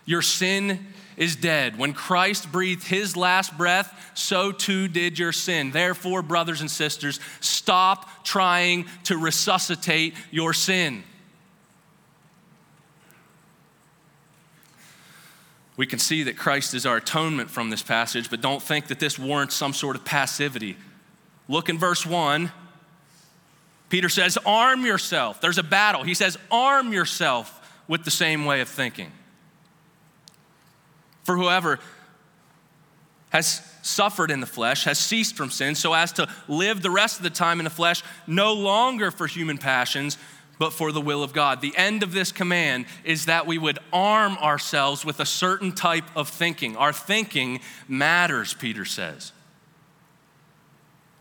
Your 0.06 0.22
sin 0.22 0.86
is 1.18 1.36
dead. 1.36 1.78
When 1.78 1.94
Christ 1.94 2.52
breathed 2.52 2.88
his 2.88 3.18
last 3.18 3.58
breath, 3.58 4.12
so 4.14 4.52
too 4.52 4.88
did 4.88 5.20
your 5.20 5.32
sin. 5.32 5.72
Therefore, 5.72 6.22
brothers 6.22 6.62
and 6.62 6.72
sisters, 6.72 7.20
stop 7.42 8.24
trying 8.24 8.86
to 9.06 9.18
resuscitate 9.18 10.14
your 10.32 10.54
sin. 10.54 11.04
We 15.78 15.86
can 15.86 16.00
see 16.00 16.24
that 16.24 16.38
Christ 16.38 16.74
is 16.74 16.86
our 16.86 16.98
atonement 16.98 17.50
from 17.50 17.70
this 17.70 17.82
passage, 17.82 18.30
but 18.30 18.42
don't 18.42 18.62
think 18.62 18.88
that 18.88 19.00
this 19.00 19.20
warrants 19.20 19.56
some 19.56 19.74
sort 19.74 19.96
of 19.96 20.06
passivity. 20.06 20.78
Look 21.50 21.70
in 21.70 21.78
verse 21.78 22.06
1. 22.06 22.52
Peter 23.90 24.10
says, 24.10 24.38
Arm 24.46 24.86
yourself. 24.86 25.42
There's 25.42 25.58
a 25.58 25.64
battle. 25.64 26.04
He 26.04 26.14
says, 26.14 26.38
Arm 26.50 26.94
yourself 26.94 27.62
with 27.88 28.04
the 28.04 28.12
same 28.12 28.46
way 28.46 28.62
of 28.62 28.70
thinking. 28.70 29.12
For 31.24 31.36
whoever 31.36 31.80
has 33.30 33.62
suffered 33.82 34.32
in 34.32 34.40
the 34.40 34.48
flesh, 34.48 34.86
has 34.86 34.98
ceased 34.98 35.36
from 35.36 35.50
sin, 35.50 35.76
so 35.76 35.94
as 35.94 36.14
to 36.14 36.28
live 36.48 36.82
the 36.82 36.90
rest 36.90 37.18
of 37.18 37.24
the 37.24 37.30
time 37.30 37.60
in 37.60 37.66
the 37.66 37.70
flesh, 37.70 38.02
no 38.26 38.54
longer 38.54 39.12
for 39.12 39.28
human 39.28 39.58
passions, 39.58 40.18
but 40.58 40.74
for 40.74 40.92
the 40.92 41.02
will 41.02 41.24
of 41.24 41.34
God. 41.34 41.62
The 41.62 41.76
end 41.76 42.04
of 42.04 42.14
this 42.14 42.32
command 42.32 42.86
is 43.04 43.26
that 43.26 43.46
we 43.46 43.58
would 43.58 43.80
arm 43.92 44.38
ourselves 44.38 45.04
with 45.04 45.20
a 45.20 45.26
certain 45.26 45.72
type 45.72 46.06
of 46.16 46.30
thinking. 46.30 46.78
Our 46.78 46.94
thinking 46.94 47.60
matters, 47.88 48.54
Peter 48.54 48.86
says. 48.86 49.32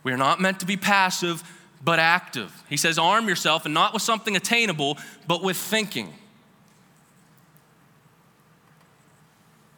We 0.03 0.11
are 0.11 0.17
not 0.17 0.39
meant 0.39 0.59
to 0.59 0.65
be 0.65 0.77
passive, 0.77 1.43
but 1.83 1.99
active. 1.99 2.63
He 2.69 2.77
says, 2.77 2.97
arm 2.97 3.27
yourself, 3.27 3.65
and 3.65 3.73
not 3.73 3.93
with 3.93 4.01
something 4.01 4.35
attainable, 4.35 4.97
but 5.27 5.43
with 5.43 5.57
thinking. 5.57 6.13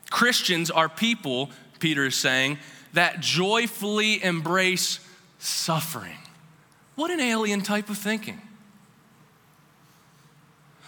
Christians 0.10 0.72
are 0.72 0.90
people, 0.90 1.50
Peter 1.80 2.06
is 2.06 2.16
saying, 2.16 2.60
that 2.94 3.20
joyfully 3.20 4.24
embrace 4.24 5.00
suffering. 5.40 6.18
What 6.96 7.12
an 7.12 7.20
alien 7.20 7.62
type 7.62 7.90
of 7.90 7.98
thinking. 7.98 8.42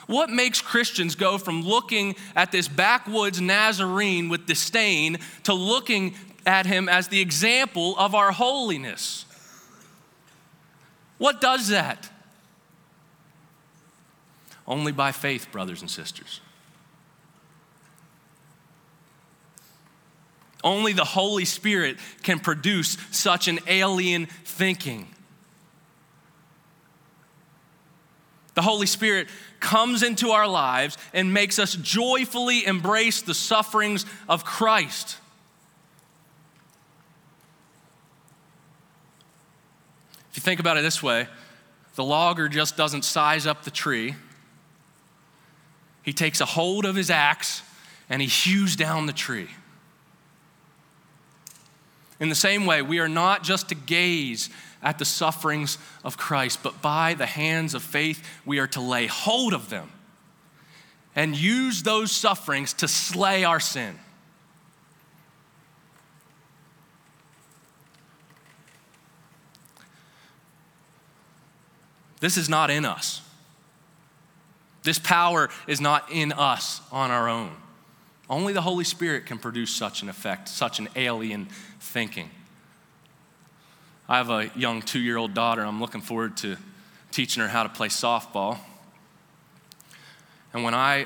What 0.10 0.32
makes 0.32 0.60
Christians 0.60 1.13
go 1.13 1.38
from 1.38 1.62
looking 1.62 2.16
at 2.36 2.51
this 2.51 2.68
backwoods 2.68 3.39
Nazarene 3.39 4.28
with 4.28 4.48
disdain 4.48 5.20
to 5.44 5.54
looking 5.54 6.16
at 6.48 6.66
him 6.66 6.89
as 6.89 7.10
the 7.10 7.22
example 7.22 7.96
of 7.96 8.16
our 8.16 8.32
holiness? 8.32 9.25
What 11.20 11.39
does 11.39 11.68
that? 11.68 12.10
Only 14.68 14.92
by 14.92 15.12
faith, 15.12 15.51
brothers 15.51 15.82
and 15.82 15.92
sisters. 15.92 16.42
Only 20.63 20.94
the 20.94 21.06
Holy 21.06 21.46
Spirit 21.46 21.98
can 22.24 22.39
produce 22.39 22.98
such 23.12 23.48
an 23.48 23.60
alien 23.68 24.25
thinking. 24.44 25.08
The 28.56 28.63
Holy 28.63 28.88
Spirit 28.88 29.28
comes 29.60 30.04
into 30.04 30.30
our 30.30 30.48
lives 30.48 30.98
and 31.13 31.34
makes 31.34 31.60
us 31.60 31.75
joyfully 31.75 32.66
embrace 32.66 33.22
the 33.22 33.34
sufferings 33.34 34.06
of 34.28 34.46
Christ. 34.46 35.18
If 40.32 40.38
you 40.38 40.42
think 40.42 40.60
about 40.60 40.78
it 40.78 40.82
this 40.82 41.01
way, 41.01 41.28
the 41.96 42.04
logger 42.04 42.48
just 42.48 42.78
doesn't 42.78 43.04
size 43.04 43.46
up 43.46 43.63
the 43.63 43.72
tree. 43.72 44.16
He 46.04 46.13
takes 46.13 46.39
a 46.39 46.46
hold 46.46 46.86
of 46.86 46.96
his 46.96 47.10
axe 47.10 47.62
and 48.10 48.22
he 48.22 48.28
hews 48.28 48.75
down 48.75 49.06
the 49.06 49.13
tree. 49.13 49.50
In 52.20 52.30
the 52.30 52.36
same 52.36 52.66
way, 52.66 52.82
we 52.82 53.00
are 53.00 53.08
not 53.08 53.44
just 53.44 53.70
to 53.70 53.75
gaze 53.75 54.50
at 54.81 54.98
the 54.98 55.05
sufferings 55.05 55.77
of 56.03 56.17
Christ, 56.17 56.63
but 56.63 56.81
by 56.81 57.13
the 57.13 57.25
hands 57.25 57.74
of 57.74 57.83
faith, 57.83 58.25
we 58.45 58.59
are 58.59 58.67
to 58.67 58.81
lay 58.81 59.07
hold 59.07 59.53
of 59.53 59.69
them 59.69 59.91
and 61.15 61.36
use 61.36 61.83
those 61.83 62.12
sufferings 62.12 62.74
to 62.74 62.88
slay 62.88 63.43
our 63.43 63.59
sin. 63.59 63.98
This 72.19 72.38
is 72.38 72.50
not 72.50 72.69
in 72.69 72.86
us. 72.86 73.21
This 74.83 75.00
power 75.00 75.50
is 75.67 75.81
not 75.81 76.12
in 76.12 76.31
us 76.31 76.81
on 76.91 77.12
our 77.12 77.29
own. 77.29 77.55
Only 78.29 78.53
the 78.53 78.62
Holy 78.62 78.83
Spirit 78.83 79.25
can 79.25 79.39
produce 79.39 79.71
such 79.71 80.01
an 80.01 80.09
effect, 80.09 80.48
such 80.48 80.79
an 80.79 80.89
alien 80.95 81.48
thinking. 81.79 82.29
I 84.10 84.18
have 84.18 84.32
a 84.32 84.50
young 84.56 84.82
two 84.82 85.00
year 85.00 85.18
old 85.18 85.36
daughter. 85.36 85.62
I'm 85.62 85.80
looking 85.80 86.01
forward 86.01 86.36
to 86.38 86.58
teaching 87.12 87.44
her 87.44 87.48
how 87.48 87.62
to 87.62 87.70
play 87.70 87.89
softball. 87.89 88.58
And 90.51 90.63
when 90.63 90.74
I 90.74 91.06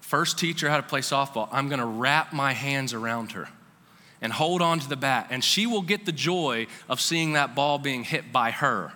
first 0.00 0.38
teach 0.38 0.60
her 0.60 0.68
how 0.68 0.76
to 0.76 0.84
play 0.84 1.00
softball, 1.00 1.48
I'm 1.50 1.68
going 1.68 1.80
to 1.80 1.86
wrap 1.86 2.32
my 2.32 2.52
hands 2.52 2.92
around 2.92 3.32
her 3.32 3.48
and 4.22 4.32
hold 4.32 4.62
on 4.62 4.78
to 4.78 4.88
the 4.88 4.96
bat, 4.96 5.26
and 5.30 5.42
she 5.42 5.66
will 5.66 5.82
get 5.82 6.06
the 6.06 6.12
joy 6.12 6.68
of 6.88 7.00
seeing 7.00 7.32
that 7.32 7.56
ball 7.56 7.78
being 7.78 8.04
hit 8.04 8.32
by 8.32 8.52
her. 8.52 8.92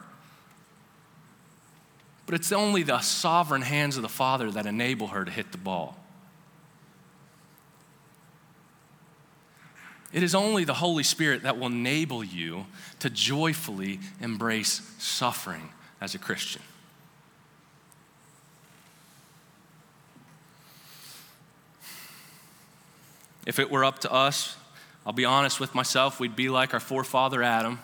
But 2.25 2.37
it's 2.37 2.53
only 2.53 2.85
the 2.85 3.01
sovereign 3.01 3.63
hands 3.63 3.97
of 3.97 4.03
the 4.03 4.09
Father 4.09 4.49
that 4.53 4.65
enable 4.65 5.09
her 5.09 5.25
to 5.25 5.31
hit 5.31 5.51
the 5.51 5.59
ball. 5.59 5.97
It 10.13 10.23
is 10.23 10.35
only 10.35 10.65
the 10.65 10.75
Holy 10.75 11.03
Spirit 11.03 11.43
that 11.43 11.59
will 11.59 11.67
enable 11.67 12.25
you 12.25 12.67
to 13.01 13.11
joyfully 13.11 14.01
embrace 14.21 14.81
suffering 14.99 15.69
as 16.01 16.15
a 16.15 16.19
Christian. 16.19 16.63
If 23.45 23.59
it 23.59 23.71
were 23.71 23.85
up 23.85 24.01
to 24.01 24.13
us, 24.13 24.57
I'll 25.07 25.13
be 25.13 25.25
honest 25.25 25.59
with 25.59 25.75
myself, 25.75 26.21
we'd 26.21 26.37
be 26.37 26.49
like 26.49 26.75
our 26.75 26.81
forefather 26.81 27.43
Adam, 27.43 27.79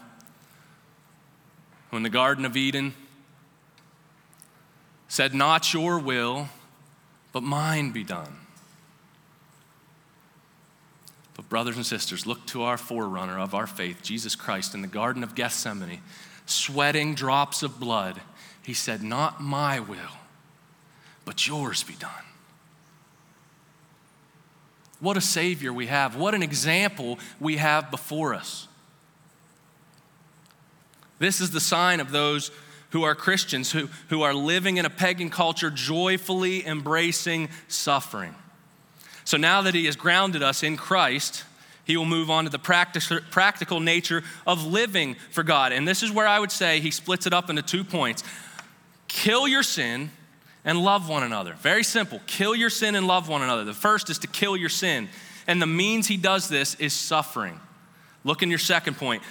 who 1.90 1.96
in 1.96 2.02
the 2.02 2.10
Garden 2.10 2.44
of 2.44 2.56
Eden 2.56 2.94
said, 5.08 5.34
Not 5.34 5.72
your 5.72 5.98
will, 5.98 6.48
but 7.32 7.42
mine 7.42 7.92
be 7.92 8.04
done. 8.04 8.43
But, 11.44 11.50
brothers 11.50 11.76
and 11.76 11.86
sisters, 11.86 12.26
look 12.26 12.46
to 12.46 12.62
our 12.62 12.76
forerunner 12.76 13.38
of 13.38 13.54
our 13.54 13.66
faith, 13.66 14.02
Jesus 14.02 14.34
Christ, 14.34 14.74
in 14.74 14.82
the 14.82 14.88
Garden 14.88 15.22
of 15.22 15.34
Gethsemane, 15.34 16.00
sweating 16.46 17.14
drops 17.14 17.62
of 17.62 17.78
blood. 17.78 18.20
He 18.62 18.74
said, 18.74 19.02
Not 19.02 19.40
my 19.40 19.80
will, 19.80 20.18
but 21.24 21.46
yours 21.46 21.82
be 21.82 21.94
done. 21.94 22.10
What 25.00 25.16
a 25.16 25.20
Savior 25.20 25.72
we 25.72 25.86
have. 25.86 26.16
What 26.16 26.34
an 26.34 26.42
example 26.42 27.18
we 27.38 27.56
have 27.56 27.90
before 27.90 28.32
us. 28.34 28.68
This 31.18 31.40
is 31.40 31.50
the 31.50 31.60
sign 31.60 32.00
of 32.00 32.10
those 32.10 32.50
who 32.90 33.02
are 33.02 33.14
Christians, 33.14 33.72
who, 33.72 33.88
who 34.08 34.22
are 34.22 34.32
living 34.32 34.76
in 34.76 34.86
a 34.86 34.90
pagan 34.90 35.28
culture, 35.28 35.70
joyfully 35.70 36.66
embracing 36.66 37.48
suffering. 37.68 38.34
So 39.24 39.36
now 39.36 39.62
that 39.62 39.74
He 39.74 39.86
has 39.86 39.96
grounded 39.96 40.42
us 40.42 40.62
in 40.62 40.76
Christ, 40.76 41.44
He 41.84 41.96
will 41.96 42.04
move 42.04 42.30
on 42.30 42.44
to 42.44 42.50
the 42.50 42.58
practical 42.58 43.80
nature 43.80 44.22
of 44.46 44.66
living 44.66 45.16
for 45.30 45.42
God. 45.42 45.72
And 45.72 45.86
this 45.86 46.02
is 46.02 46.10
where 46.10 46.26
I 46.26 46.38
would 46.38 46.52
say 46.52 46.80
He 46.80 46.90
splits 46.90 47.26
it 47.26 47.32
up 47.32 47.50
into 47.50 47.62
two 47.62 47.84
points 47.84 48.22
kill 49.06 49.46
your 49.46 49.62
sin 49.62 50.10
and 50.64 50.82
love 50.82 51.08
one 51.08 51.22
another. 51.22 51.54
Very 51.54 51.84
simple. 51.84 52.20
Kill 52.26 52.54
your 52.54 52.70
sin 52.70 52.94
and 52.94 53.06
love 53.06 53.28
one 53.28 53.42
another. 53.42 53.64
The 53.64 53.74
first 53.74 54.10
is 54.10 54.18
to 54.20 54.26
kill 54.26 54.56
your 54.56 54.68
sin. 54.68 55.08
And 55.46 55.60
the 55.62 55.66
means 55.66 56.08
he 56.08 56.16
does 56.16 56.48
this 56.48 56.74
is 56.76 56.92
suffering. 56.92 57.60
Look 58.24 58.42
in 58.42 58.50
your 58.50 58.58
second 58.58 58.96
point. 58.96 59.22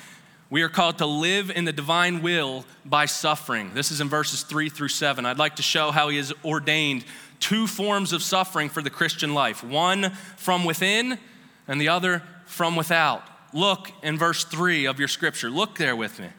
We 0.50 0.62
are 0.62 0.70
called 0.70 1.00
to 1.00 1.08
live 1.08 1.50
in 1.50 1.66
the 1.66 1.74
divine 1.74 2.22
will 2.22 2.66
by 2.86 3.08
suffering. 3.08 3.72
This 3.74 3.92
is 3.92 4.02
in 4.02 4.10
verses 4.10 4.44
three 4.44 4.70
through 4.70 4.90
seven. 4.90 5.26
I'd 5.26 5.40
like 5.40 5.56
to 5.56 5.64
show 5.64 5.90
how 5.90 6.10
he 6.10 6.18
has 6.18 6.32
ordained 6.46 7.06
two 7.44 7.68
forms 7.68 8.14
of 8.14 8.24
suffering 8.24 8.70
for 8.70 8.82
the 8.82 8.90
Christian 8.90 9.34
life 9.34 9.66
one 9.66 10.12
from 10.38 10.64
within, 10.64 11.20
and 11.68 11.80
the 11.80 11.90
other 11.90 12.24
from 12.46 12.78
without. 12.78 13.22
Look 13.54 13.92
in 14.02 14.18
verse 14.18 14.46
three 14.46 14.86
of 14.86 14.98
your 14.98 15.10
scripture. 15.10 15.50
Look 15.50 15.78
there 15.78 15.96
with 15.96 16.20
me. 16.22 16.30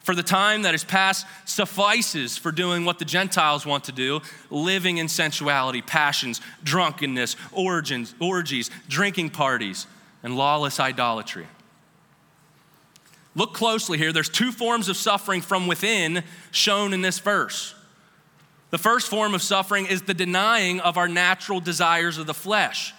For 0.00 0.16
the 0.16 0.24
time 0.24 0.62
that 0.62 0.74
is 0.74 0.82
past 0.82 1.24
suffices 1.44 2.36
for 2.36 2.50
doing 2.50 2.84
what 2.84 2.98
the 2.98 3.04
Gentiles 3.04 3.64
want 3.64 3.84
to 3.84 3.92
do 3.92 4.22
living 4.50 4.96
in 4.96 5.06
sensuality, 5.06 5.82
passions, 5.82 6.40
drunkenness, 6.64 7.36
origins, 7.52 8.14
orgies, 8.18 8.70
drinking 8.88 9.30
parties, 9.30 9.86
and 10.24 10.36
lawless 10.36 10.80
idolatry. 10.80 11.46
Look 13.36 13.54
closely 13.54 13.98
here. 13.98 14.12
There's 14.12 14.28
two 14.28 14.50
forms 14.50 14.88
of 14.88 14.96
suffering 14.96 15.42
from 15.42 15.68
within 15.68 16.24
shown 16.50 16.92
in 16.92 17.02
this 17.02 17.20
verse. 17.20 17.74
The 18.70 18.78
first 18.78 19.08
form 19.08 19.34
of 19.34 19.42
suffering 19.42 19.86
is 19.86 20.02
the 20.02 20.14
denying 20.14 20.80
of 20.80 20.96
our 20.96 21.08
natural 21.08 21.60
desires 21.60 22.18
of 22.18 22.26
the 22.26 22.34
flesh. 22.34 22.94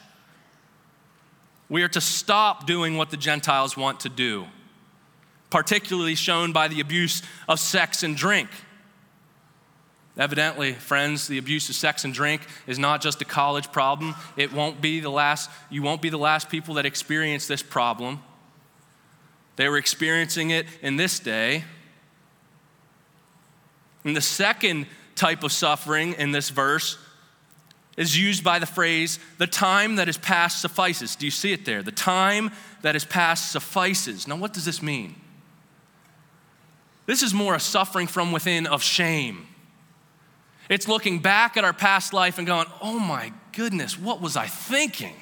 We 1.70 1.84
are 1.84 1.90
to 1.90 2.02
stop 2.02 2.66
doing 2.66 2.98
what 2.98 3.12
the 3.12 3.18
Gentiles 3.18 3.78
want 3.78 4.00
to 4.02 4.10
do 4.10 4.48
particularly 5.50 6.16
shown 6.16 6.52
by 6.52 6.68
the 6.68 6.80
abuse 6.80 7.22
of 7.48 7.60
sex 7.60 8.04
and 8.04 8.16
drink. 8.16 8.50
Evidently, 10.18 10.74
friends, 10.74 11.28
the 11.28 11.38
abuse 11.38 11.70
of 11.70 11.76
sex 11.76 12.04
and 12.04 12.14
drink 12.14 12.42
is 12.68 12.78
not 12.78 13.02
just 13.02 13.22
a 13.22 13.26
college 13.26 13.72
problem. 13.72 14.16
It 14.36 14.52
won't 14.52 14.82
be 14.82 15.00
the 15.00 15.10
last, 15.10 15.50
you 15.70 15.82
won't 15.82 16.02
be 16.02 16.10
the 16.10 16.18
last 16.18 16.50
people 16.50 16.74
that 16.76 16.86
experience 16.86 17.48
this 17.48 17.64
problem. 17.64 18.22
They 19.56 19.70
were 19.70 19.78
experiencing 19.78 20.50
it 20.50 20.66
in 20.82 20.98
this 20.98 21.20
day. 21.20 21.64
And 24.04 24.16
the 24.16 24.22
second 24.22 24.88
type 25.20 25.44
of 25.44 25.52
suffering 25.52 26.14
in 26.14 26.32
this 26.32 26.50
verse 26.50 26.98
is 27.98 28.18
used 28.18 28.44
by 28.44 28.60
the 28.60 28.66
phrase, 28.66 29.20
the 29.38 29.46
time 29.46 29.98
that 29.98 30.08
is 30.08 30.18
past 30.18 30.62
suffices. 30.62 31.18
Do 31.18 31.26
you 31.26 31.32
see 31.32 31.52
it 31.52 31.66
there? 31.66 31.84
The 31.84 31.92
time 31.92 32.52
that 32.82 32.96
is 32.96 33.04
past 33.04 33.52
suffices. 33.52 34.26
Now, 34.26 34.38
what 34.38 34.54
does 34.54 34.64
this 34.64 34.82
mean? 34.82 35.16
This 37.06 37.22
is 37.22 37.34
more 37.34 37.56
a 37.56 37.60
suffering 37.60 38.08
from 38.08 38.32
within 38.32 38.66
of 38.68 38.82
shame. 38.82 39.48
It's 40.70 40.88
looking 40.88 41.20
back 41.20 41.58
at 41.58 41.66
our 41.66 41.74
past 41.74 42.14
life 42.14 42.38
and 42.38 42.48
going, 42.48 42.68
oh 42.82 43.00
my 43.00 43.34
goodness, 43.52 44.00
what 44.00 44.22
was 44.22 44.38
I 44.38 44.46
thinking? 44.48 45.16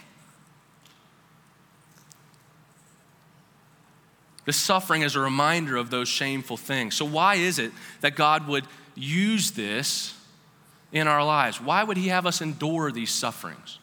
This 4.46 4.58
suffering 4.58 5.02
is 5.02 5.16
a 5.16 5.20
reminder 5.20 5.78
of 5.78 5.90
those 5.90 6.08
shameful 6.08 6.58
things. 6.58 6.96
So, 6.96 7.06
why 7.06 7.36
is 7.36 7.58
it 7.58 7.72
that 8.02 8.16
God 8.16 8.48
would 8.48 8.66
use 8.98 9.52
this 9.52 10.14
in 10.92 11.08
our 11.08 11.24
lives? 11.24 11.62
Why 11.62 11.84
would 11.84 11.98
He 11.98 12.08
have 12.08 12.26
us 12.26 12.42
endure 12.42 12.92
these 12.92 13.12
sufferings? 13.12 13.80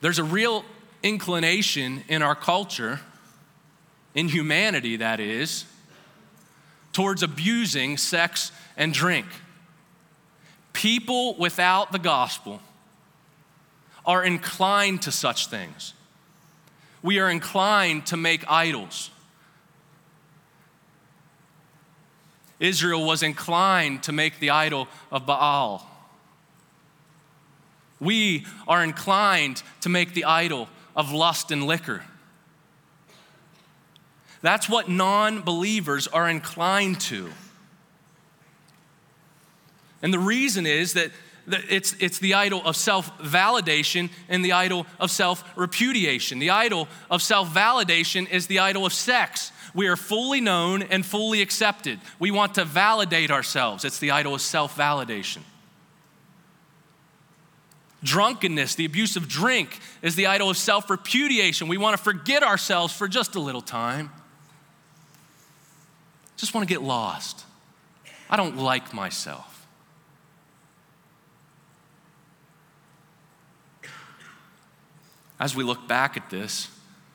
There's 0.00 0.18
a 0.18 0.24
real 0.24 0.64
inclination 1.02 2.02
in 2.08 2.22
our 2.22 2.34
culture 2.34 3.00
in 4.14 4.28
humanity, 4.28 4.96
that 4.96 5.20
is, 5.20 5.66
towards 6.92 7.22
abusing 7.22 7.98
sex 7.98 8.50
and 8.76 8.94
drink. 8.94 9.26
People 10.72 11.36
without 11.36 11.92
the 11.92 11.98
gospel 11.98 12.60
are 14.06 14.24
inclined 14.24 15.02
to 15.02 15.12
such 15.12 15.48
things. 15.48 15.92
We 17.02 17.18
are 17.18 17.28
inclined 17.28 18.06
to 18.06 18.16
make 18.16 18.50
idols. 18.50 19.10
Israel 22.58 23.04
was 23.04 23.22
inclined 23.22 24.02
to 24.04 24.12
make 24.12 24.40
the 24.40 24.50
idol 24.50 24.88
of 25.10 25.26
Baal. 25.26 25.86
We 28.00 28.46
are 28.66 28.82
inclined 28.82 29.62
to 29.82 29.88
make 29.88 30.14
the 30.14 30.24
idol 30.24 30.68
of 30.94 31.12
lust 31.12 31.50
and 31.50 31.66
liquor. 31.66 32.02
That's 34.42 34.68
what 34.68 34.88
non 34.88 35.42
believers 35.42 36.06
are 36.06 36.28
inclined 36.28 37.00
to. 37.02 37.30
And 40.02 40.12
the 40.12 40.18
reason 40.18 40.66
is 40.66 40.92
that 40.92 41.10
it's, 41.48 41.94
it's 42.00 42.18
the 42.18 42.34
idol 42.34 42.62
of 42.64 42.76
self 42.76 43.16
validation 43.18 44.10
and 44.28 44.44
the 44.44 44.52
idol 44.52 44.86
of 44.98 45.10
self 45.10 45.44
repudiation. 45.56 46.38
The 46.38 46.50
idol 46.50 46.88
of 47.10 47.22
self 47.22 47.52
validation 47.52 48.28
is 48.30 48.46
the 48.46 48.58
idol 48.58 48.84
of 48.84 48.92
sex. 48.92 49.52
We 49.76 49.88
are 49.88 49.96
fully 49.96 50.40
known 50.40 50.82
and 50.82 51.04
fully 51.04 51.42
accepted. 51.42 52.00
We 52.18 52.30
want 52.30 52.54
to 52.54 52.64
validate 52.64 53.30
ourselves. 53.30 53.84
It's 53.84 53.98
the 53.98 54.10
idol 54.10 54.34
of 54.34 54.40
self 54.40 54.74
validation. 54.74 55.42
Drunkenness, 58.02 58.74
the 58.76 58.86
abuse 58.86 59.16
of 59.16 59.28
drink, 59.28 59.78
is 60.00 60.16
the 60.16 60.28
idol 60.28 60.48
of 60.48 60.56
self 60.56 60.88
repudiation. 60.88 61.68
We 61.68 61.76
want 61.76 61.94
to 61.94 62.02
forget 62.02 62.42
ourselves 62.42 62.94
for 62.94 63.06
just 63.06 63.34
a 63.34 63.38
little 63.38 63.60
time. 63.60 64.10
Just 66.38 66.54
want 66.54 66.66
to 66.66 66.74
get 66.74 66.82
lost. 66.82 67.44
I 68.30 68.38
don't 68.38 68.56
like 68.56 68.94
myself. 68.94 69.66
As 75.38 75.54
we 75.54 75.64
look 75.64 75.86
back 75.86 76.16
at 76.16 76.30
this, 76.30 76.70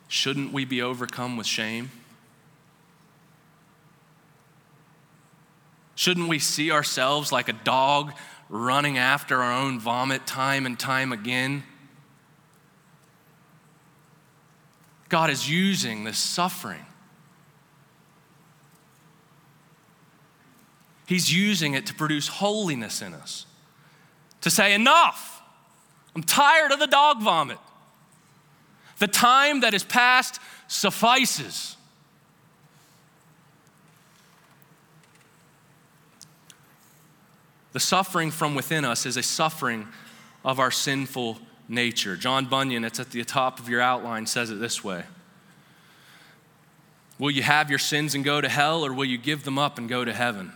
shouldn't 0.08 0.54
we 0.54 0.64
be 0.64 0.80
overcome 0.80 1.38
with 1.38 1.48
shame? 1.48 1.90
Shouldn't 6.02 6.30
we 6.30 6.40
see 6.40 6.72
ourselves 6.72 7.32
like 7.32 7.48
a 7.48 7.54
dog 7.54 8.14
running 8.50 8.98
after 8.98 9.44
our 9.44 9.54
own 9.54 9.80
vomit 9.80 10.26
time 10.26 10.66
and 10.66 10.80
time 10.80 11.12
again? 11.12 11.62
God 15.10 15.30
is 15.30 15.48
using 15.48 16.04
this 16.04 16.18
suffering. 16.18 16.84
He's 21.06 21.32
using 21.32 21.76
it 21.76 21.86
to 21.86 21.94
produce 21.94 22.28
holiness 22.28 23.04
in 23.04 23.14
us, 23.14 23.46
to 24.42 24.50
say, 24.50 24.74
Enough! 24.74 25.44
I'm 26.16 26.24
tired 26.24 26.72
of 26.72 26.80
the 26.80 26.88
dog 26.88 27.22
vomit. 27.22 27.60
The 28.98 29.06
time 29.06 29.60
that 29.60 29.76
is 29.76 29.84
past 29.84 30.40
suffices. 30.68 31.78
The 37.74 37.80
suffering 37.80 38.32
from 38.32 38.56
within 38.56 38.86
us 38.86 39.06
is 39.06 39.18
a 39.18 39.24
suffering 39.24 39.88
of 40.44 40.60
our 40.60 40.72
sinful 40.72 41.40
nature. 41.68 42.18
John 42.18 42.46
Bunyan, 42.46 42.84
it's 42.84 43.00
at 43.00 43.12
the 43.12 43.24
top 43.24 43.60
of 43.60 43.70
your 43.70 43.82
outline, 43.82 44.26
says 44.26 44.50
it 44.50 44.60
this 44.60 44.84
way 44.84 45.04
Will 47.18 47.32
you 47.32 47.44
have 47.44 47.70
your 47.70 47.80
sins 47.80 48.16
and 48.16 48.26
go 48.26 48.42
to 48.42 48.50
hell, 48.50 48.86
or 48.86 48.92
will 48.92 49.06
you 49.06 49.18
give 49.18 49.44
them 49.44 49.58
up 49.58 49.78
and 49.78 49.88
go 49.88 50.04
to 50.04 50.14
heaven? 50.14 50.52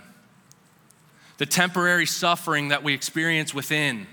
The 1.37 1.45
temporary 1.45 2.05
suffering 2.05 2.69
that 2.69 2.81
we 2.81 2.93
experience 2.93 3.53
within, 3.53 4.07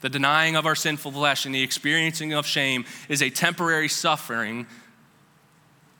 the 0.00 0.08
denying 0.08 0.56
of 0.56 0.66
our 0.66 0.74
sinful 0.74 1.12
flesh 1.12 1.44
and 1.44 1.54
the 1.54 1.62
experiencing 1.62 2.32
of 2.32 2.46
shame, 2.46 2.84
is 3.08 3.22
a 3.22 3.30
temporary 3.30 3.88
suffering 3.88 4.66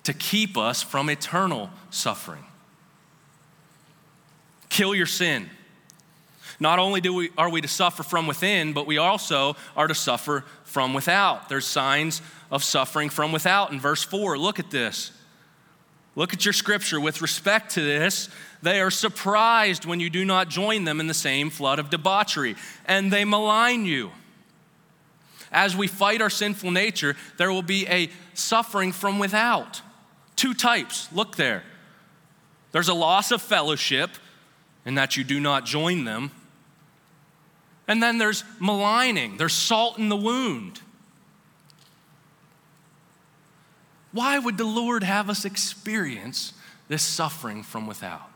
to 0.04 0.12
keep 0.14 0.56
us 0.56 0.82
from 0.82 1.10
eternal 1.10 1.70
suffering. 1.90 2.44
Kill 4.70 4.94
your 4.94 5.06
sin. 5.06 5.50
Not 6.60 6.78
only 6.78 7.00
do 7.00 7.14
we, 7.14 7.30
are 7.38 7.48
we 7.48 7.62
to 7.62 7.68
suffer 7.68 8.02
from 8.02 8.26
within, 8.26 8.74
but 8.74 8.86
we 8.86 8.98
also 8.98 9.56
are 9.74 9.86
to 9.86 9.94
suffer 9.94 10.44
from 10.64 10.92
without. 10.92 11.48
There's 11.48 11.66
signs 11.66 12.20
of 12.50 12.62
suffering 12.62 13.08
from 13.08 13.32
without 13.32 13.72
in 13.72 13.80
verse 13.80 14.02
4. 14.02 14.36
Look 14.36 14.58
at 14.58 14.70
this. 14.70 15.10
Look 16.14 16.34
at 16.34 16.44
your 16.44 16.52
scripture. 16.52 17.00
With 17.00 17.22
respect 17.22 17.72
to 17.74 17.80
this, 17.80 18.28
they 18.62 18.80
are 18.80 18.90
surprised 18.90 19.86
when 19.86 20.00
you 20.00 20.10
do 20.10 20.24
not 20.24 20.50
join 20.50 20.84
them 20.84 21.00
in 21.00 21.06
the 21.06 21.14
same 21.14 21.48
flood 21.48 21.78
of 21.78 21.88
debauchery, 21.88 22.56
and 22.84 23.10
they 23.10 23.24
malign 23.24 23.86
you. 23.86 24.10
As 25.50 25.74
we 25.74 25.86
fight 25.86 26.20
our 26.20 26.30
sinful 26.30 26.70
nature, 26.70 27.16
there 27.38 27.50
will 27.50 27.62
be 27.62 27.86
a 27.88 28.10
suffering 28.34 28.92
from 28.92 29.18
without. 29.18 29.80
Two 30.36 30.52
types. 30.52 31.08
Look 31.10 31.36
there. 31.36 31.62
There's 32.72 32.88
a 32.88 32.94
loss 32.94 33.32
of 33.32 33.40
fellowship 33.40 34.10
in 34.84 34.94
that 34.96 35.16
you 35.16 35.24
do 35.24 35.40
not 35.40 35.64
join 35.64 36.04
them. 36.04 36.30
And 37.90 38.00
then 38.00 38.18
there's 38.18 38.44
maligning, 38.60 39.36
there's 39.36 39.52
salt 39.52 39.98
in 39.98 40.10
the 40.10 40.16
wound. 40.16 40.80
Why 44.12 44.38
would 44.38 44.58
the 44.58 44.64
Lord 44.64 45.02
have 45.02 45.28
us 45.28 45.44
experience 45.44 46.52
this 46.86 47.02
suffering 47.02 47.64
from 47.64 47.88
without? 47.88 48.30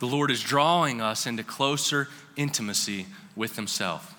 The 0.00 0.08
Lord 0.08 0.32
is 0.32 0.42
drawing 0.42 1.00
us 1.00 1.28
into 1.28 1.44
closer 1.44 2.08
intimacy 2.34 3.06
with 3.36 3.54
Himself. 3.54 4.16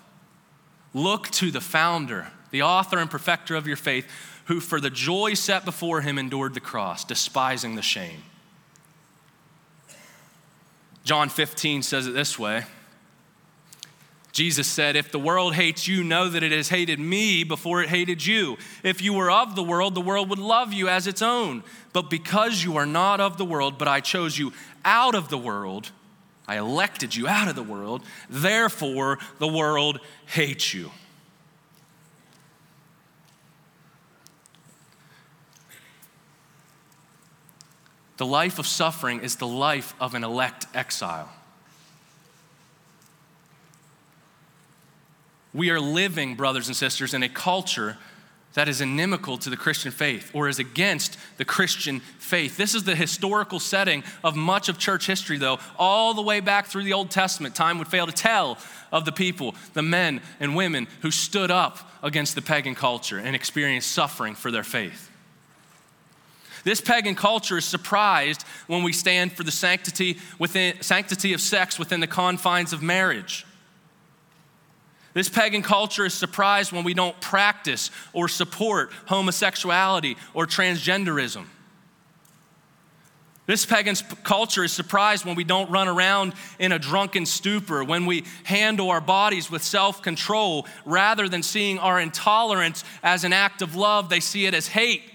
Look 0.93 1.29
to 1.31 1.51
the 1.51 1.59
founder, 1.59 2.27
the 2.51 2.61
author 2.61 2.99
and 2.99 3.11
perfecter 3.11 3.57
of 3.57 3.67
your 3.67 3.75
faith, 3.75 4.07
who 4.45 4.61
for 4.61 4.79
the 4.79 4.89
joy 4.89 5.33
set 5.33 5.65
before 5.65 5.99
him 5.99 6.17
endured 6.17 6.53
the 6.53 6.61
cross, 6.61 7.03
despising 7.03 7.75
the 7.75 7.81
shame 7.81 8.23
John 11.03 11.29
15 11.29 11.81
says 11.81 12.07
it 12.07 12.13
this 12.13 12.37
way 12.37 12.65
Jesus 14.31 14.67
said, 14.67 14.95
If 14.95 15.11
the 15.11 15.19
world 15.19 15.55
hates 15.55 15.87
you, 15.87 16.03
know 16.03 16.29
that 16.29 16.43
it 16.43 16.51
has 16.51 16.69
hated 16.69 16.99
me 16.99 17.43
before 17.43 17.81
it 17.81 17.89
hated 17.89 18.25
you. 18.25 18.57
If 18.83 19.01
you 19.01 19.13
were 19.13 19.29
of 19.29 19.55
the 19.55 19.63
world, 19.63 19.93
the 19.93 20.01
world 20.01 20.29
would 20.29 20.39
love 20.39 20.71
you 20.71 20.87
as 20.87 21.07
its 21.07 21.21
own. 21.21 21.63
But 21.91 22.09
because 22.09 22.63
you 22.63 22.77
are 22.77 22.85
not 22.85 23.19
of 23.19 23.37
the 23.37 23.45
world, 23.45 23.77
but 23.77 23.87
I 23.87 23.99
chose 23.99 24.37
you 24.37 24.53
out 24.85 25.15
of 25.15 25.29
the 25.29 25.37
world, 25.37 25.91
I 26.47 26.57
elected 26.57 27.15
you 27.15 27.27
out 27.27 27.49
of 27.49 27.55
the 27.55 27.63
world, 27.63 28.03
therefore 28.29 29.19
the 29.39 29.47
world 29.47 29.99
hates 30.27 30.73
you. 30.73 30.91
The 38.21 38.27
life 38.27 38.59
of 38.59 38.67
suffering 38.67 39.21
is 39.21 39.37
the 39.37 39.47
life 39.47 39.95
of 39.99 40.13
an 40.13 40.23
elect 40.23 40.67
exile. 40.75 41.27
We 45.55 45.71
are 45.71 45.79
living, 45.79 46.35
brothers 46.35 46.67
and 46.67 46.77
sisters, 46.77 47.15
in 47.15 47.23
a 47.23 47.29
culture 47.29 47.97
that 48.53 48.69
is 48.69 48.79
inimical 48.79 49.39
to 49.39 49.49
the 49.49 49.57
Christian 49.57 49.91
faith 49.91 50.29
or 50.35 50.47
is 50.47 50.59
against 50.59 51.17
the 51.37 51.45
Christian 51.45 51.99
faith. 52.19 52.57
This 52.57 52.75
is 52.75 52.83
the 52.83 52.95
historical 52.95 53.59
setting 53.59 54.03
of 54.23 54.35
much 54.35 54.69
of 54.69 54.77
church 54.77 55.07
history, 55.07 55.39
though, 55.39 55.57
all 55.79 56.13
the 56.13 56.21
way 56.21 56.41
back 56.41 56.67
through 56.67 56.83
the 56.83 56.93
Old 56.93 57.09
Testament. 57.09 57.55
Time 57.55 57.79
would 57.79 57.87
fail 57.87 58.05
to 58.05 58.13
tell 58.13 58.59
of 58.91 59.05
the 59.05 59.11
people, 59.11 59.55
the 59.73 59.81
men 59.81 60.21
and 60.39 60.55
women 60.55 60.87
who 61.01 61.09
stood 61.09 61.49
up 61.49 61.89
against 62.03 62.35
the 62.35 62.43
pagan 62.43 62.75
culture 62.75 63.17
and 63.17 63.35
experienced 63.35 63.91
suffering 63.91 64.35
for 64.35 64.51
their 64.51 64.63
faith. 64.63 65.10
This 66.63 66.81
pagan 66.81 67.15
culture 67.15 67.57
is 67.57 67.65
surprised 67.65 68.43
when 68.67 68.83
we 68.83 68.93
stand 68.93 69.33
for 69.33 69.43
the 69.43 69.51
sanctity, 69.51 70.17
within, 70.37 70.81
sanctity 70.81 71.33
of 71.33 71.41
sex 71.41 71.79
within 71.79 71.99
the 71.99 72.07
confines 72.07 72.73
of 72.73 72.83
marriage. 72.83 73.45
This 75.13 75.27
pagan 75.27 75.61
culture 75.61 76.05
is 76.05 76.13
surprised 76.13 76.71
when 76.71 76.83
we 76.83 76.93
don't 76.93 77.19
practice 77.19 77.91
or 78.13 78.27
support 78.27 78.91
homosexuality 79.07 80.15
or 80.33 80.45
transgenderism. 80.45 81.45
This 83.47 83.65
pagan 83.65 83.95
culture 84.23 84.63
is 84.63 84.71
surprised 84.71 85.25
when 85.25 85.35
we 85.35 85.43
don't 85.43 85.69
run 85.69 85.89
around 85.89 86.33
in 86.59 86.71
a 86.71 86.79
drunken 86.79 87.25
stupor, 87.25 87.83
when 87.83 88.05
we 88.05 88.23
handle 88.43 88.89
our 88.91 89.01
bodies 89.01 89.51
with 89.51 89.63
self 89.63 90.01
control 90.01 90.67
rather 90.85 91.27
than 91.27 91.43
seeing 91.43 91.77
our 91.79 91.99
intolerance 91.99 92.85
as 93.03 93.25
an 93.25 93.33
act 93.33 93.61
of 93.61 93.75
love, 93.75 94.09
they 94.09 94.21
see 94.21 94.45
it 94.45 94.53
as 94.53 94.67
hate. 94.67 95.10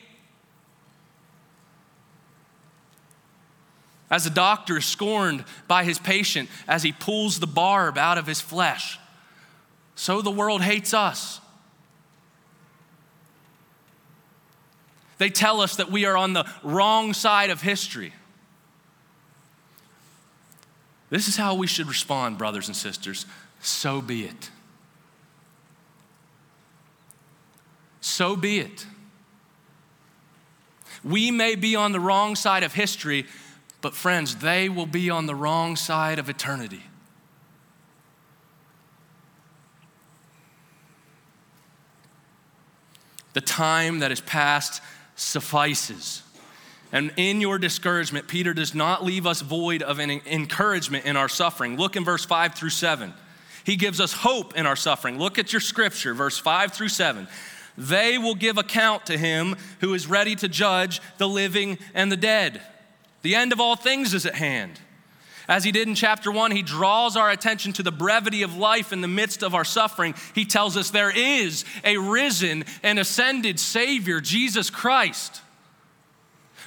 As 4.10 4.26
a 4.26 4.30
doctor 4.30 4.78
is 4.78 4.84
scorned 4.84 5.44
by 5.66 5.84
his 5.84 5.98
patient 5.98 6.48
as 6.68 6.82
he 6.82 6.92
pulls 6.92 7.40
the 7.40 7.46
barb 7.46 7.98
out 7.98 8.18
of 8.18 8.26
his 8.26 8.40
flesh, 8.40 8.98
so 9.94 10.22
the 10.22 10.30
world 10.30 10.62
hates 10.62 10.94
us. 10.94 11.40
They 15.18 15.30
tell 15.30 15.60
us 15.60 15.76
that 15.76 15.90
we 15.90 16.04
are 16.04 16.16
on 16.16 16.34
the 16.34 16.44
wrong 16.62 17.14
side 17.14 17.50
of 17.50 17.62
history. 17.62 18.12
This 21.08 21.28
is 21.28 21.36
how 21.36 21.54
we 21.54 21.66
should 21.66 21.86
respond, 21.86 22.36
brothers 22.36 22.68
and 22.68 22.76
sisters. 22.76 23.26
So 23.60 24.02
be 24.02 24.24
it. 24.24 24.50
So 28.00 28.36
be 28.36 28.58
it. 28.58 28.86
We 31.02 31.30
may 31.30 31.54
be 31.54 31.76
on 31.76 31.92
the 31.92 32.00
wrong 32.00 32.34
side 32.34 32.62
of 32.64 32.74
history, 32.74 33.26
but, 33.87 33.94
friends, 33.94 34.35
they 34.35 34.68
will 34.68 34.85
be 34.85 35.11
on 35.11 35.27
the 35.27 35.35
wrong 35.37 35.77
side 35.77 36.18
of 36.18 36.29
eternity. 36.29 36.83
The 43.35 43.40
time 43.40 44.01
that 44.01 44.11
is 44.11 44.20
past 44.20 44.83
suffices. 45.14 46.25
And 46.90 47.12
in 47.16 47.40
your 47.40 47.61
discouragement, 47.61 48.27
Peter 48.27 48.53
does 48.53 48.75
not 48.75 49.05
leave 49.05 49.25
us 49.25 49.40
void 49.40 49.85
of 49.85 50.01
an 50.01 50.11
encouragement 50.11 51.05
in 51.05 51.16
our 51.16 51.29
suffering. 51.29 51.77
Look 51.77 51.94
in 51.94 52.05
verse 52.05 52.25
5 52.25 52.57
through 52.57 52.70
7. 52.70 53.14
He 53.62 53.77
gives 53.77 54.01
us 54.01 54.12
hope 54.12 54.57
in 54.57 54.66
our 54.66 54.75
suffering. 54.75 55.16
Look 55.16 55.38
at 55.38 55.53
your 55.53 55.61
scripture, 55.61 56.12
verse 56.12 56.38
5 56.38 56.72
through 56.72 56.88
7. 56.88 57.29
They 57.79 58.18
will 58.18 58.35
give 58.35 58.59
account 58.59 59.07
to 59.07 59.16
him 59.16 59.55
who 59.79 59.94
is 59.94 60.09
ready 60.09 60.35
to 60.35 60.49
judge 60.49 61.01
the 61.18 61.29
living 61.29 61.79
and 61.94 62.11
the 62.11 62.16
dead. 62.16 62.61
The 63.22 63.35
end 63.35 63.52
of 63.52 63.61
all 63.61 63.76
things 63.76 64.14
is 64.14 64.26
at 64.26 64.35
hand. 64.35 64.81
As 65.48 65.62
he 65.62 65.70
did 65.70 65.87
in 65.87 65.94
chapter 65.94 66.33
one, 66.33 66.50
he 66.50 66.62
draws 66.62 67.16
our 67.16 67.31
attention 67.31 67.72
to 67.74 67.83
the 67.83 67.92
brevity 67.92 68.42
of 68.42 68.57
life 68.57 68.92
in 68.92 69.00
the 69.00 69.09
midst 69.09 69.42
of 69.42 69.55
our 69.55 69.64
suffering. 69.64 70.14
He 70.35 70.44
tells 70.44 70.76
us 70.76 70.90
there 70.90 71.16
is 71.16 71.64
a 71.85 71.98
risen 71.98 72.64
and 72.83 72.98
ascended 72.98 73.61
Savior, 73.61 74.20
Jesus 74.20 74.70
Christ. 74.70 75.40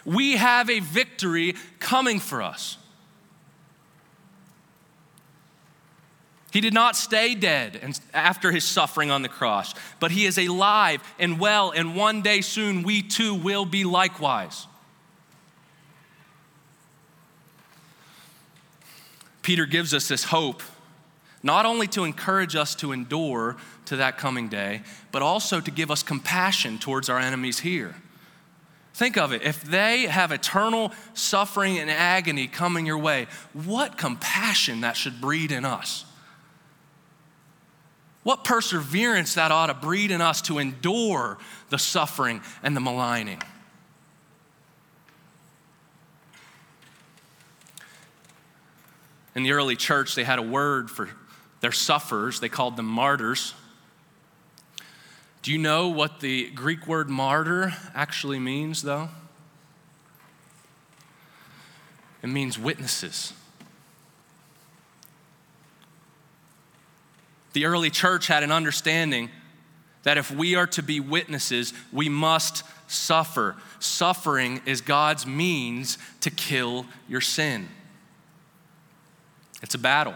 We 0.06 0.38
have 0.38 0.70
a 0.70 0.80
victory 0.80 1.56
coming 1.80 2.20
for 2.20 2.42
us. 2.42 2.78
He 6.52 6.62
did 6.62 6.74
not 6.74 6.96
stay 6.96 7.36
dead 7.36 7.96
after 8.14 8.52
his 8.52 8.64
suffering 8.64 9.12
on 9.12 9.22
the 9.22 9.30
cross, 9.30 9.76
but 10.00 10.12
he 10.12 10.26
is 10.26 10.38
alive 10.38 11.02
and 11.20 11.40
well, 11.40 11.72
and 11.72 11.96
one 11.96 12.22
day 12.22 12.42
soon 12.42 12.82
we 12.84 13.04
too 13.04 13.36
will 13.36 13.66
be 13.66 13.84
likewise. 13.84 14.66
Peter 19.42 19.66
gives 19.66 19.94
us 19.94 20.08
this 20.08 20.26
hope 20.26 20.62
not 21.42 21.66
only 21.66 21.88
to 21.88 22.04
encourage 22.04 22.56
us 22.56 22.76
to 22.76 22.92
endure 22.92 23.56
to 23.86 23.96
that 23.98 24.18
coming 24.18 24.50
day, 24.50 24.82
but 25.12 25.22
also 25.22 25.62
to 25.62 25.72
give 25.72 25.90
us 25.90 26.04
compassion 26.04 26.78
towards 26.78 27.10
our 27.10 27.20
enemies 27.20 27.60
here. 27.60 27.96
Think 28.94 29.18
of 29.18 29.32
it. 29.32 29.44
If 29.44 29.64
they 29.64 30.08
have 30.08 30.32
eternal 30.32 30.92
suffering 31.14 31.78
and 31.80 31.90
agony 31.90 32.48
coming 32.48 32.86
your 32.86 32.98
way, 32.98 33.28
what 33.54 33.98
compassion 33.98 34.82
that 34.82 34.98
should 34.98 35.22
breed 35.22 35.52
in 35.52 35.64
us. 35.64 36.06
What 38.24 38.44
perseverance 38.44 39.36
that 39.36 39.52
ought 39.52 39.68
to 39.68 39.74
breed 39.74 40.12
in 40.12 40.20
us 40.20 40.42
to 40.44 40.60
endure 40.60 41.38
the 41.70 41.80
suffering 41.80 42.42
and 42.62 42.76
the 42.76 42.82
maligning. 42.82 43.42
In 49.40 49.44
the 49.44 49.54
early 49.54 49.78
church, 49.78 50.16
they 50.16 50.26
had 50.26 50.38
a 50.38 50.42
word 50.42 50.92
for 50.92 51.10
their 51.62 51.72
sufferers, 51.72 52.42
they 52.42 52.50
called 52.50 52.76
them 52.76 52.88
martyrs. 52.88 53.54
Do 55.44 55.54
you 55.54 55.58
know 55.58 55.88
what 55.88 56.20
the 56.20 56.50
Greek 56.50 56.86
word 56.88 57.10
martyr 57.10 57.74
actually 57.96 58.38
means, 58.38 58.82
though? 58.82 59.08
It 62.22 62.28
means 62.28 62.60
witnesses. 62.60 63.32
The 67.54 67.64
early 67.64 67.92
church 67.92 68.28
had 68.28 68.44
an 68.44 68.52
understanding 68.52 69.30
that 70.04 70.18
if 70.18 70.30
we 70.30 70.56
are 70.56 70.68
to 70.68 70.84
be 70.84 71.00
witnesses, 71.00 71.74
we 71.94 72.10
must 72.10 72.66
suffer. 72.90 73.56
Suffering 73.80 74.60
is 74.66 74.82
God's 74.82 75.26
means 75.26 75.98
to 76.20 76.30
kill 76.30 76.86
your 77.08 77.22
sin. 77.22 77.70
It's 79.62 79.76
a 79.76 79.80
battle. 79.80 80.16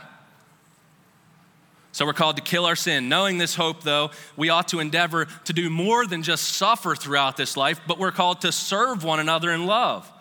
So 1.91 2.07
we're 2.07 2.13
called 2.13 2.37
to 2.37 2.41
kill 2.41 2.65
our 2.65 2.75
sin. 2.75 3.07
Knowing 3.07 3.37
this 3.37 3.53
hope, 3.53 3.83
though, 3.83 4.09
we 4.35 4.49
ought 4.49 4.67
to 4.69 4.79
endeavor 4.79 5.27
to 5.45 5.53
do 5.53 5.69
more 5.69 6.07
than 6.07 6.23
just 6.23 6.55
suffer 6.55 6.95
throughout 6.95 7.37
this 7.37 7.55
life, 7.55 7.79
but 7.87 7.99
we're 7.99 8.11
called 8.11 8.41
to 8.41 8.51
serve 8.51 9.03
one 9.03 9.19
another 9.19 9.51
in 9.51 9.67
love. 9.67 10.11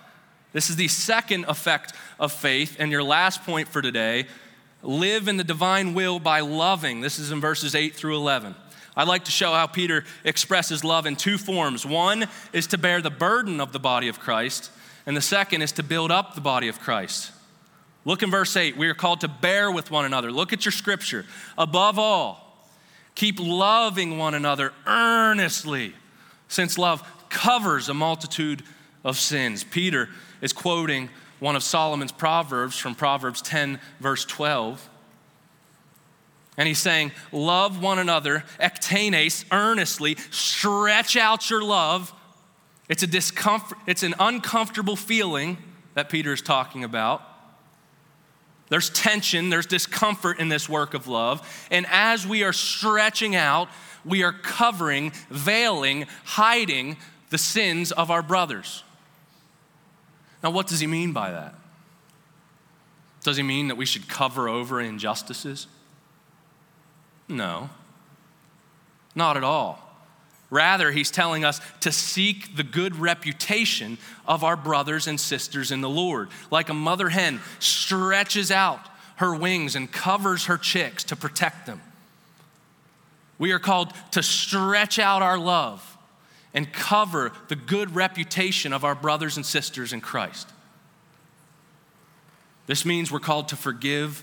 This 0.52 0.68
is 0.68 0.76
the 0.76 0.88
second 0.88 1.46
effect 1.46 1.94
of 2.20 2.30
faith. 2.30 2.76
And 2.78 2.92
your 2.92 3.02
last 3.02 3.42
point 3.44 3.68
for 3.68 3.80
today 3.80 4.26
live 4.82 5.28
in 5.28 5.38
the 5.38 5.44
divine 5.44 5.94
will 5.94 6.18
by 6.18 6.40
loving. 6.40 7.00
This 7.00 7.18
is 7.18 7.32
in 7.32 7.40
verses 7.40 7.74
8 7.74 7.94
through 7.94 8.16
11. 8.16 8.54
I'd 8.94 9.08
like 9.08 9.24
to 9.24 9.30
show 9.30 9.52
how 9.52 9.66
Peter 9.66 10.04
expresses 10.24 10.84
love 10.84 11.06
in 11.06 11.16
two 11.16 11.38
forms. 11.38 11.86
One 11.86 12.26
is 12.52 12.66
to 12.68 12.78
bear 12.78 13.00
the 13.00 13.10
burden 13.10 13.60
of 13.60 13.72
the 13.72 13.78
body 13.78 14.08
of 14.08 14.20
Christ, 14.20 14.70
and 15.06 15.16
the 15.16 15.22
second 15.22 15.62
is 15.62 15.72
to 15.72 15.82
build 15.82 16.10
up 16.10 16.34
the 16.34 16.42
body 16.42 16.68
of 16.68 16.78
Christ. 16.78 17.32
Look 18.04 18.22
in 18.22 18.30
verse 18.30 18.56
8. 18.56 18.76
We 18.76 18.88
are 18.88 18.94
called 18.94 19.20
to 19.20 19.28
bear 19.28 19.70
with 19.70 19.90
one 19.90 20.04
another. 20.04 20.32
Look 20.32 20.52
at 20.52 20.64
your 20.64 20.72
scripture. 20.72 21.24
Above 21.56 21.98
all, 21.98 22.66
keep 23.14 23.38
loving 23.38 24.18
one 24.18 24.34
another 24.34 24.72
earnestly, 24.86 25.94
since 26.48 26.78
love 26.78 27.02
covers 27.28 27.88
a 27.88 27.94
multitude 27.94 28.62
of 29.04 29.18
sins. 29.18 29.64
Peter 29.64 30.08
is 30.40 30.52
quoting 30.52 31.08
one 31.38 31.56
of 31.56 31.62
Solomon's 31.62 32.12
proverbs 32.12 32.76
from 32.78 32.94
Proverbs 32.94 33.42
10, 33.42 33.80
verse 34.00 34.24
12. 34.24 34.88
And 36.56 36.68
he's 36.68 36.78
saying, 36.78 37.12
Love 37.30 37.80
one 37.80 37.98
another, 37.98 38.44
ektenes, 38.60 39.44
earnestly, 39.50 40.16
stretch 40.30 41.16
out 41.16 41.48
your 41.48 41.62
love. 41.62 42.12
It's 42.88 43.02
a 43.02 43.06
discomfort, 43.06 43.78
it's 43.86 44.02
an 44.02 44.14
uncomfortable 44.18 44.96
feeling 44.96 45.56
that 45.94 46.10
Peter 46.10 46.32
is 46.32 46.42
talking 46.42 46.84
about. 46.84 47.22
There's 48.72 48.88
tension, 48.88 49.50
there's 49.50 49.66
discomfort 49.66 50.38
in 50.38 50.48
this 50.48 50.66
work 50.66 50.94
of 50.94 51.06
love. 51.06 51.46
And 51.70 51.84
as 51.90 52.26
we 52.26 52.42
are 52.42 52.54
stretching 52.54 53.36
out, 53.36 53.68
we 54.02 54.22
are 54.22 54.32
covering, 54.32 55.12
veiling, 55.28 56.06
hiding 56.24 56.96
the 57.28 57.36
sins 57.36 57.92
of 57.92 58.10
our 58.10 58.22
brothers. 58.22 58.82
Now, 60.42 60.52
what 60.52 60.68
does 60.68 60.80
he 60.80 60.86
mean 60.86 61.12
by 61.12 61.32
that? 61.32 61.54
Does 63.22 63.36
he 63.36 63.42
mean 63.42 63.68
that 63.68 63.76
we 63.76 63.84
should 63.84 64.08
cover 64.08 64.48
over 64.48 64.80
injustices? 64.80 65.66
No, 67.28 67.68
not 69.14 69.36
at 69.36 69.44
all. 69.44 69.91
Rather, 70.52 70.92
he's 70.92 71.10
telling 71.10 71.46
us 71.46 71.62
to 71.80 71.90
seek 71.90 72.56
the 72.56 72.62
good 72.62 72.94
reputation 72.96 73.96
of 74.26 74.44
our 74.44 74.54
brothers 74.54 75.06
and 75.06 75.18
sisters 75.18 75.72
in 75.72 75.80
the 75.80 75.88
Lord. 75.88 76.28
Like 76.50 76.68
a 76.68 76.74
mother 76.74 77.08
hen 77.08 77.40
stretches 77.58 78.50
out 78.50 78.86
her 79.16 79.34
wings 79.34 79.76
and 79.76 79.90
covers 79.90 80.44
her 80.44 80.58
chicks 80.58 81.04
to 81.04 81.16
protect 81.16 81.64
them. 81.64 81.80
We 83.38 83.52
are 83.52 83.58
called 83.58 83.94
to 84.10 84.22
stretch 84.22 84.98
out 84.98 85.22
our 85.22 85.38
love 85.38 85.96
and 86.52 86.70
cover 86.70 87.32
the 87.48 87.56
good 87.56 87.94
reputation 87.94 88.74
of 88.74 88.84
our 88.84 88.94
brothers 88.94 89.38
and 89.38 89.46
sisters 89.46 89.94
in 89.94 90.02
Christ. 90.02 90.50
This 92.66 92.84
means 92.84 93.10
we're 93.10 93.20
called 93.20 93.48
to 93.48 93.56
forgive 93.56 94.22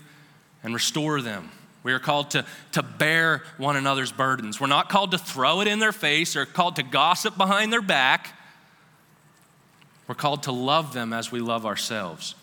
and 0.62 0.74
restore 0.74 1.20
them 1.20 1.50
we 1.82 1.92
are 1.92 1.98
called 1.98 2.32
to, 2.32 2.44
to 2.72 2.82
bear 2.82 3.42
one 3.56 3.76
another's 3.76 4.12
burdens. 4.12 4.60
We're 4.60 4.66
not 4.66 4.88
called 4.88 5.12
to 5.12 5.18
throw 5.18 5.60
it 5.60 5.68
in 5.68 5.78
their 5.78 5.92
face 5.92 6.36
or 6.36 6.44
called 6.44 6.76
to 6.76 6.82
gossip 6.82 7.36
behind 7.36 7.72
their 7.72 7.82
back. 7.82 8.34
We're 10.06 10.14
called 10.14 10.42
to 10.44 10.52
love 10.52 10.92
them 10.92 11.12
as 11.12 11.32
we 11.32 11.40
love 11.40 11.64
ourselves. 11.64 12.34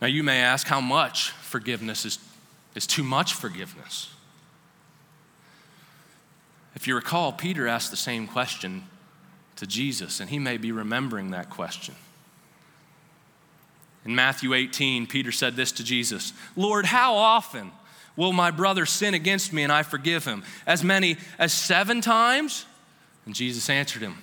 Now, 0.00 0.06
you 0.06 0.22
may 0.22 0.40
ask 0.40 0.66
how 0.66 0.80
much 0.80 1.30
forgiveness 1.30 2.04
is, 2.04 2.18
is 2.74 2.86
too 2.86 3.02
much 3.02 3.34
forgiveness. 3.34 4.14
If 6.74 6.86
you 6.86 6.94
recall, 6.94 7.32
Peter 7.32 7.66
asked 7.66 7.90
the 7.90 7.96
same 7.96 8.26
question 8.26 8.84
to 9.56 9.66
Jesus, 9.66 10.20
and 10.20 10.30
he 10.30 10.38
may 10.38 10.56
be 10.56 10.72
remembering 10.72 11.32
that 11.32 11.50
question. 11.50 11.94
In 14.04 14.14
Matthew 14.14 14.54
18, 14.54 15.06
Peter 15.06 15.32
said 15.32 15.56
this 15.56 15.72
to 15.72 15.84
Jesus 15.84 16.32
Lord, 16.56 16.86
how 16.86 17.14
often 17.14 17.72
will 18.16 18.32
my 18.32 18.50
brother 18.50 18.86
sin 18.86 19.14
against 19.14 19.52
me 19.52 19.62
and 19.62 19.72
I 19.72 19.82
forgive 19.82 20.24
him? 20.24 20.42
As 20.66 20.82
many 20.82 21.16
as 21.38 21.52
seven 21.52 22.00
times? 22.00 22.66
And 23.26 23.34
Jesus 23.34 23.68
answered 23.68 24.02
him, 24.02 24.16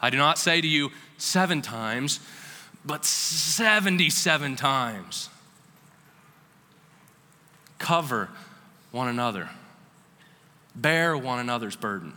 I 0.00 0.10
do 0.10 0.16
not 0.16 0.38
say 0.38 0.60
to 0.60 0.66
you 0.66 0.90
seven 1.18 1.62
times, 1.62 2.20
but 2.84 3.04
77 3.04 4.56
times. 4.56 5.28
Cover 7.78 8.28
one 8.92 9.08
another, 9.08 9.50
bear 10.74 11.16
one 11.16 11.38
another's 11.38 11.76
burden. 11.76 12.14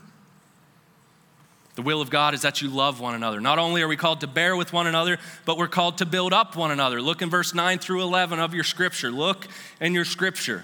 The 1.77 1.83
will 1.83 2.01
of 2.01 2.09
God 2.09 2.33
is 2.33 2.41
that 2.41 2.63
you 2.63 2.69
love 2.69 2.99
one 2.99 3.13
another. 3.13 3.39
Not 3.39 3.59
only 3.59 3.83
are 3.83 3.87
we 3.87 3.97
called 3.97 4.21
to 4.21 4.27
bear 4.27 4.55
with 4.55 4.73
one 4.73 4.87
another, 4.87 5.19
but 5.45 5.59
we're 5.59 5.67
called 5.67 5.99
to 5.99 6.07
build 6.07 6.33
up 6.33 6.55
one 6.55 6.71
another. 6.71 6.99
Look 7.03 7.21
in 7.21 7.29
verse 7.29 7.53
9 7.53 7.77
through 7.77 8.01
11 8.01 8.39
of 8.39 8.55
your 8.55 8.63
scripture. 8.63 9.11
Look 9.11 9.47
in 9.79 9.93
your 9.93 10.03
scripture. 10.03 10.63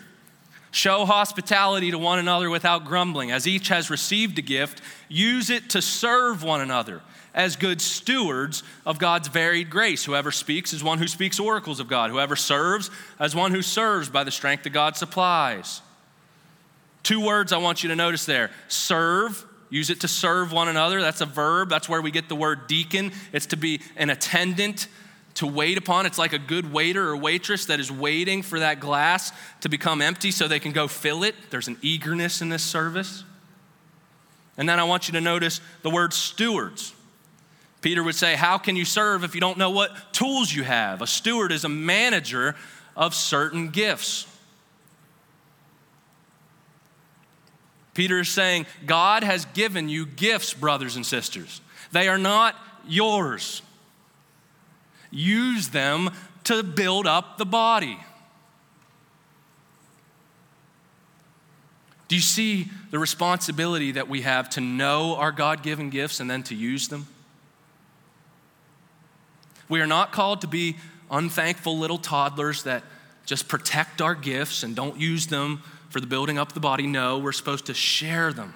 Show 0.71 1.05
hospitality 1.05 1.91
to 1.91 1.99
one 1.99 2.17
another 2.17 2.49
without 2.49 2.85
grumbling. 2.85 3.29
As 3.29 3.45
each 3.45 3.67
has 3.67 3.91
received 3.91 4.39
a 4.39 4.41
gift, 4.41 4.81
use 5.07 5.51
it 5.51 5.69
to 5.69 5.83
serve 5.83 6.41
one 6.41 6.61
another 6.61 7.03
as 7.35 7.57
good 7.57 7.79
stewards 7.79 8.63
of 8.83 8.97
God's 8.97 9.27
varied 9.27 9.69
grace. 9.69 10.03
Whoever 10.05 10.31
speaks 10.31 10.73
is 10.73 10.83
one 10.83 10.97
who 10.97 11.07
speaks 11.07 11.39
oracles 11.39 11.79
of 11.79 11.87
God. 11.87 12.09
Whoever 12.09 12.35
serves 12.35 12.89
as 13.19 13.35
one 13.35 13.51
who 13.51 13.61
serves 13.61 14.09
by 14.09 14.23
the 14.23 14.31
strength 14.31 14.63
that 14.63 14.71
God 14.71 14.97
supplies. 14.97 15.83
Two 17.03 17.23
words 17.23 17.53
I 17.53 17.59
want 17.59 17.83
you 17.83 17.89
to 17.89 17.95
notice 17.95 18.25
there 18.25 18.49
serve 18.67 19.45
Use 19.73 19.89
it 19.89 20.01
to 20.01 20.07
serve 20.07 20.51
one 20.51 20.67
another. 20.67 21.01
That's 21.01 21.21
a 21.21 21.25
verb. 21.25 21.67
That's 21.67 21.89
where 21.89 21.99
we 21.99 22.11
get 22.11 22.29
the 22.29 22.35
word 22.35 22.67
deacon. 22.67 23.11
It's 23.31 23.47
to 23.47 23.57
be 23.57 23.81
an 23.95 24.11
attendant, 24.11 24.87
to 25.33 25.47
wait 25.47 25.79
upon. 25.79 26.05
It's 26.05 26.19
like 26.19 26.31
a 26.31 26.37
good 26.37 26.71
waiter 26.71 27.09
or 27.09 27.17
waitress 27.17 27.65
that 27.65 27.79
is 27.79 27.91
waiting 27.91 28.43
for 28.43 28.59
that 28.59 28.79
glass 28.79 29.31
to 29.61 29.69
become 29.69 29.99
empty 29.99 30.29
so 30.29 30.47
they 30.47 30.59
can 30.59 30.73
go 30.73 30.87
fill 30.87 31.23
it. 31.23 31.33
There's 31.49 31.67
an 31.67 31.77
eagerness 31.81 32.39
in 32.39 32.49
this 32.49 32.61
service. 32.61 33.23
And 34.57 34.69
then 34.69 34.79
I 34.79 34.83
want 34.83 35.07
you 35.07 35.13
to 35.13 35.21
notice 35.21 35.59
the 35.81 35.89
word 35.89 36.13
stewards. 36.13 36.93
Peter 37.81 38.03
would 38.03 38.13
say, 38.13 38.35
How 38.35 38.59
can 38.59 38.75
you 38.75 38.85
serve 38.85 39.23
if 39.23 39.33
you 39.33 39.41
don't 39.41 39.57
know 39.57 39.71
what 39.71 40.13
tools 40.13 40.53
you 40.53 40.63
have? 40.63 41.01
A 41.01 41.07
steward 41.07 41.51
is 41.51 41.65
a 41.65 41.69
manager 41.69 42.53
of 42.95 43.15
certain 43.15 43.69
gifts. 43.69 44.27
Peter 47.93 48.19
is 48.19 48.29
saying, 48.29 48.65
God 48.85 49.23
has 49.23 49.45
given 49.45 49.89
you 49.89 50.05
gifts, 50.05 50.53
brothers 50.53 50.95
and 50.95 51.05
sisters. 51.05 51.61
They 51.91 52.07
are 52.07 52.17
not 52.17 52.55
yours. 52.87 53.61
Use 55.11 55.69
them 55.69 56.09
to 56.45 56.63
build 56.63 57.05
up 57.05 57.37
the 57.37 57.45
body. 57.45 57.99
Do 62.07 62.15
you 62.15 62.21
see 62.21 62.69
the 62.91 62.99
responsibility 62.99 63.91
that 63.93 64.09
we 64.09 64.21
have 64.21 64.49
to 64.51 64.61
know 64.61 65.15
our 65.15 65.31
God 65.31 65.63
given 65.63 65.89
gifts 65.89 66.19
and 66.19 66.29
then 66.29 66.43
to 66.43 66.55
use 66.55 66.87
them? 66.87 67.07
We 69.69 69.81
are 69.81 69.87
not 69.87 70.11
called 70.11 70.41
to 70.41 70.47
be 70.47 70.77
unthankful 71.09 71.77
little 71.77 71.97
toddlers 71.97 72.63
that 72.63 72.83
just 73.25 73.47
protect 73.47 74.01
our 74.01 74.15
gifts 74.15 74.63
and 74.63 74.75
don't 74.75 74.99
use 74.99 75.27
them 75.27 75.63
for 75.93 76.01
the 76.01 76.07
building 76.07 76.39
up 76.39 76.49
of 76.49 76.53
the 76.55 76.59
body. 76.59 76.87
No, 76.87 77.19
we're 77.19 77.31
supposed 77.31 77.67
to 77.67 77.73
share 77.75 78.33
them. 78.33 78.55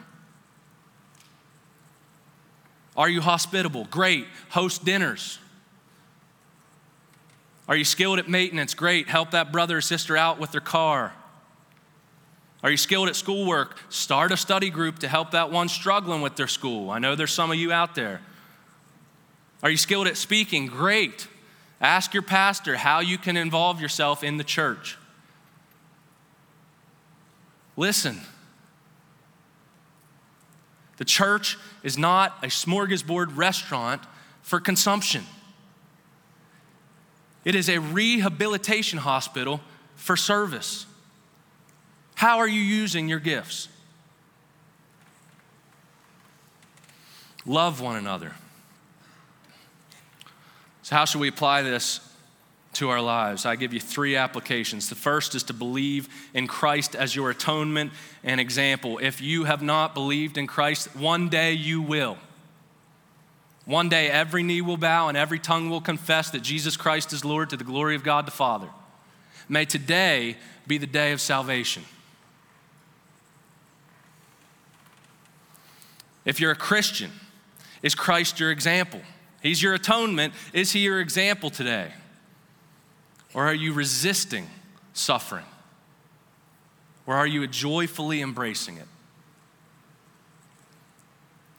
Are 2.98 3.08
you 3.08 3.22
hospitable? 3.22 3.86
Great. 3.92 4.26
Host 4.50 4.84
dinners. 4.84 5.38
Are 7.68 7.76
you 7.76 7.84
skilled 7.84 8.18
at 8.18 8.28
maintenance? 8.28 8.74
Great. 8.74 9.08
Help 9.08 9.32
that 9.32 9.52
brother 9.52 9.78
or 9.78 9.82
sister 9.82 10.18
out 10.18 10.40
with 10.40 10.52
their 10.52 10.62
car. 10.62 11.14
Are 12.64 12.72
you 12.72 12.78
skilled 12.78 13.08
at 13.08 13.16
schoolwork? 13.16 13.78
Start 13.90 14.32
a 14.32 14.38
study 14.38 14.72
group 14.72 14.98
to 15.00 15.08
help 15.08 15.30
that 15.32 15.52
one 15.52 15.70
struggling 15.70 16.22
with 16.22 16.38
their 16.38 16.48
school. 16.48 16.90
I 16.90 16.98
know 16.98 17.14
there's 17.14 17.32
some 17.32 17.52
of 17.52 17.58
you 17.58 17.72
out 17.72 17.94
there. 17.94 18.20
Are 19.62 19.70
you 19.70 19.78
skilled 19.78 20.08
at 20.08 20.18
speaking? 20.18 20.66
Great. 20.66 21.28
Ask 21.80 22.16
your 22.16 22.24
pastor 22.24 22.78
how 22.78 23.00
you 23.00 23.20
can 23.20 23.38
involve 23.38 23.80
yourself 23.80 24.24
in 24.24 24.38
the 24.38 24.44
church. 24.44 24.98
Listen, 27.78 28.20
the 30.98 31.06
church 31.06 31.58
is 31.84 31.98
not 31.98 32.36
a 32.44 32.48
smorgasbord 32.48 33.38
restaurant 33.38 34.02
for 34.42 34.60
consumption. 34.60 35.24
It 37.46 37.54
is 37.56 37.70
a 37.70 37.78
rehabilitation 37.80 39.00
hospital 39.00 39.62
for 39.96 40.18
service. 40.18 40.88
How 42.16 42.40
are 42.40 42.48
you 42.48 42.60
using 42.60 43.08
your 43.08 43.20
gifts? 43.20 43.70
Love 47.46 47.80
one 47.80 47.96
another. 47.96 48.34
So, 50.82 50.96
how 50.96 51.06
should 51.06 51.22
we 51.22 51.28
apply 51.28 51.62
this 51.62 52.00
to 52.78 52.90
our 52.90 53.02
lives? 53.02 53.46
I 53.46 53.56
give 53.56 53.74
you 53.74 53.80
three 53.80 54.16
applications. 54.16 54.90
The 54.90 54.96
first 54.96 55.36
is 55.36 55.44
to 55.44 55.54
believe 55.54 56.10
in 56.34 56.48
Christ 56.48 56.96
as 56.96 57.16
your 57.16 57.30
atonement 57.30 57.92
and 58.24 58.40
example. 58.40 59.00
If 59.00 59.20
you 59.20 59.46
have 59.46 59.62
not 59.62 59.94
believed 59.94 60.38
in 60.38 60.48
Christ, 60.48 60.96
one 60.96 61.30
day 61.30 61.54
you 61.54 61.82
will. 61.82 62.18
One 63.66 63.90
day 63.90 64.10
every 64.10 64.44
knee 64.44 64.62
will 64.62 64.78
bow 64.78 65.10
and 65.10 65.18
every 65.18 65.40
tongue 65.40 65.70
will 65.70 65.82
confess 65.82 66.30
that 66.30 66.42
Jesus 66.42 66.78
Christ 66.78 67.12
is 67.14 67.26
Lord 67.26 67.50
to 67.50 67.58
the 67.58 67.64
glory 67.64 67.96
of 67.96 68.04
God 68.04 68.26
the 68.26 68.32
Father. 68.32 68.70
May 69.50 69.66
today 69.66 70.38
be 70.68 70.78
the 70.78 70.88
day 70.88 71.12
of 71.12 71.20
salvation. 71.20 71.84
If 76.26 76.40
you're 76.40 76.52
a 76.52 76.56
Christian, 76.56 77.12
is 77.82 77.96
Christ 77.96 78.40
your 78.40 78.52
example? 78.52 79.02
He's 79.42 79.64
your 79.64 79.74
atonement. 79.74 80.34
Is 80.54 80.74
he 80.74 80.80
your 80.80 81.00
example 81.00 81.50
today? 81.50 81.92
Or 83.38 83.46
are 83.46 83.54
you 83.54 83.72
resisting 83.72 84.50
suffering? 84.94 85.46
Or 87.06 87.14
are 87.14 87.28
you 87.28 87.46
joyfully 87.46 88.20
embracing 88.20 88.78
it? 88.78 88.88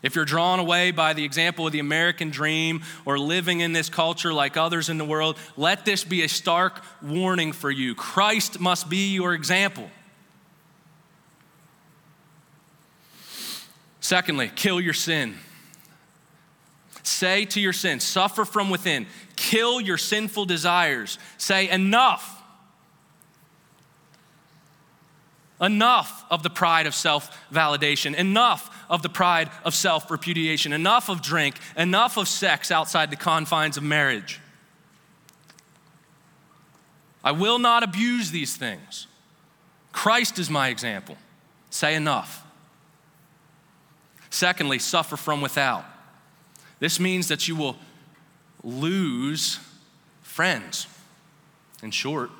If 0.02 0.16
you're 0.16 0.24
drawn 0.24 0.58
away 0.58 0.90
by 0.90 1.12
the 1.12 1.22
example 1.22 1.68
of 1.68 1.72
the 1.72 1.78
American 1.78 2.30
dream 2.30 2.82
or 3.04 3.16
living 3.16 3.60
in 3.60 3.74
this 3.74 3.88
culture 3.88 4.34
like 4.34 4.56
others 4.56 4.88
in 4.88 4.98
the 4.98 5.04
world, 5.04 5.38
let 5.56 5.84
this 5.84 6.02
be 6.02 6.24
a 6.24 6.28
stark 6.28 6.82
warning 7.00 7.52
for 7.52 7.70
you. 7.70 7.94
Christ 7.94 8.58
must 8.58 8.90
be 8.90 9.14
your 9.14 9.32
example. 9.32 9.88
Secondly, 14.00 14.50
kill 14.56 14.80
your 14.80 14.94
sin. 14.94 15.36
Say 17.04 17.44
to 17.46 17.60
your 17.60 17.72
sin, 17.72 18.00
suffer 18.00 18.44
from 18.44 18.68
within, 18.68 19.06
kill 19.38 19.80
your 19.80 19.96
sinful 19.96 20.44
desires. 20.44 21.18
Say, 21.38 21.70
enough. 21.70 22.42
Enough 25.60 26.24
of 26.30 26.42
the 26.42 26.50
pride 26.50 26.86
of 26.86 26.94
self 26.94 27.36
validation, 27.52 28.14
enough 28.14 28.84
of 28.88 29.02
the 29.02 29.08
pride 29.08 29.50
of 29.64 29.74
self 29.74 30.10
repudiation, 30.10 30.72
enough 30.72 31.08
of 31.08 31.22
drink, 31.22 31.56
enough 31.76 32.16
of 32.16 32.28
sex 32.28 32.70
outside 32.70 33.10
the 33.10 33.16
confines 33.16 33.76
of 33.76 33.82
marriage. 33.82 34.40
I 37.24 37.32
will 37.32 37.58
not 37.58 37.82
abuse 37.82 38.30
these 38.30 38.56
things. 38.56 39.06
Christ 39.92 40.38
is 40.38 40.48
my 40.48 40.68
example. 40.68 41.16
Say 41.70 41.94
enough. 41.94 42.44
Secondly, 44.30 44.78
suffer 44.78 45.16
from 45.16 45.40
without. 45.40 45.84
This 46.78 47.00
means 47.00 47.28
that 47.28 47.48
you 47.48 47.56
will 47.56 47.76
lose 48.68 49.58
friends, 50.22 50.86
in 51.82 51.90
short. 51.90 52.30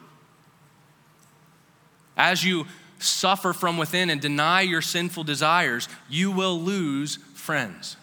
As 2.16 2.44
you 2.44 2.66
suffer 2.98 3.52
from 3.52 3.78
within 3.78 4.10
and 4.10 4.20
deny 4.20 4.60
your 4.60 4.82
sinful 4.82 5.24
desires, 5.24 5.88
you 6.08 6.30
will 6.30 6.60
lose 6.60 7.16
friends. 7.34 7.96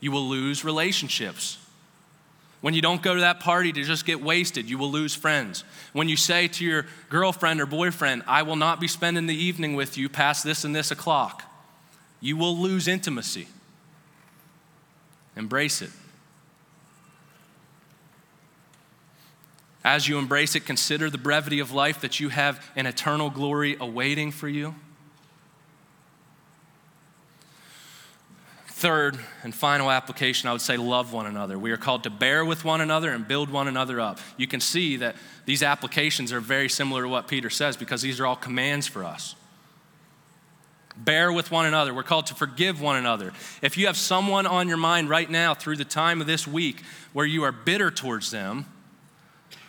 You 0.00 0.12
will 0.12 0.28
lose 0.28 0.64
relationships. 0.64 1.58
When 2.60 2.74
you 2.74 2.82
don't 2.82 3.02
go 3.02 3.14
to 3.14 3.20
that 3.20 3.40
party 3.40 3.72
to 3.72 3.82
just 3.82 4.06
get 4.06 4.22
wasted, 4.22 4.68
you 4.68 4.78
will 4.78 4.90
lose 4.90 5.14
friends. 5.14 5.64
When 5.92 6.08
you 6.08 6.16
say 6.16 6.48
to 6.48 6.64
your 6.64 6.86
girlfriend 7.10 7.60
or 7.60 7.66
boyfriend, 7.66 8.22
I 8.26 8.42
will 8.42 8.56
not 8.56 8.80
be 8.80 8.88
spending 8.88 9.26
the 9.26 9.34
evening 9.34 9.74
with 9.74 9.98
you 9.98 10.08
past 10.08 10.44
this 10.44 10.64
and 10.64 10.74
this 10.74 10.90
o'clock, 10.90 11.42
you 12.20 12.36
will 12.36 12.56
lose 12.56 12.88
intimacy. 12.88 13.48
Embrace 15.36 15.82
it. 15.82 15.90
As 19.84 20.08
you 20.08 20.16
embrace 20.18 20.54
it, 20.54 20.64
consider 20.64 21.10
the 21.10 21.18
brevity 21.18 21.60
of 21.60 21.70
life 21.70 22.00
that 22.00 22.18
you 22.18 22.30
have 22.30 22.64
an 22.74 22.86
eternal 22.86 23.28
glory 23.28 23.76
awaiting 23.78 24.30
for 24.30 24.48
you. 24.48 24.74
Third 28.68 29.18
and 29.42 29.54
final 29.54 29.90
application, 29.90 30.48
I 30.48 30.52
would 30.52 30.60
say 30.60 30.76
love 30.76 31.12
one 31.12 31.26
another. 31.26 31.58
We 31.58 31.70
are 31.70 31.76
called 31.76 32.02
to 32.04 32.10
bear 32.10 32.44
with 32.44 32.64
one 32.64 32.80
another 32.80 33.10
and 33.10 33.28
build 33.28 33.50
one 33.50 33.68
another 33.68 34.00
up. 34.00 34.18
You 34.36 34.46
can 34.46 34.60
see 34.60 34.96
that 34.96 35.16
these 35.44 35.62
applications 35.62 36.32
are 36.32 36.40
very 36.40 36.68
similar 36.68 37.02
to 37.02 37.08
what 37.08 37.28
Peter 37.28 37.50
says 37.50 37.76
because 37.76 38.02
these 38.02 38.20
are 38.20 38.26
all 38.26 38.36
commands 38.36 38.86
for 38.86 39.04
us. 39.04 39.36
Bear 40.96 41.32
with 41.32 41.50
one 41.50 41.66
another. 41.66 41.92
We're 41.92 42.02
called 42.02 42.26
to 42.26 42.34
forgive 42.34 42.80
one 42.80 42.96
another. 42.96 43.32
If 43.62 43.76
you 43.76 43.86
have 43.86 43.96
someone 43.96 44.46
on 44.46 44.68
your 44.68 44.76
mind 44.76 45.08
right 45.08 45.28
now 45.28 45.54
through 45.54 45.76
the 45.76 45.84
time 45.84 46.20
of 46.20 46.26
this 46.26 46.46
week 46.46 46.82
where 47.12 47.26
you 47.26 47.42
are 47.42 47.52
bitter 47.52 47.90
towards 47.90 48.30
them, 48.30 48.66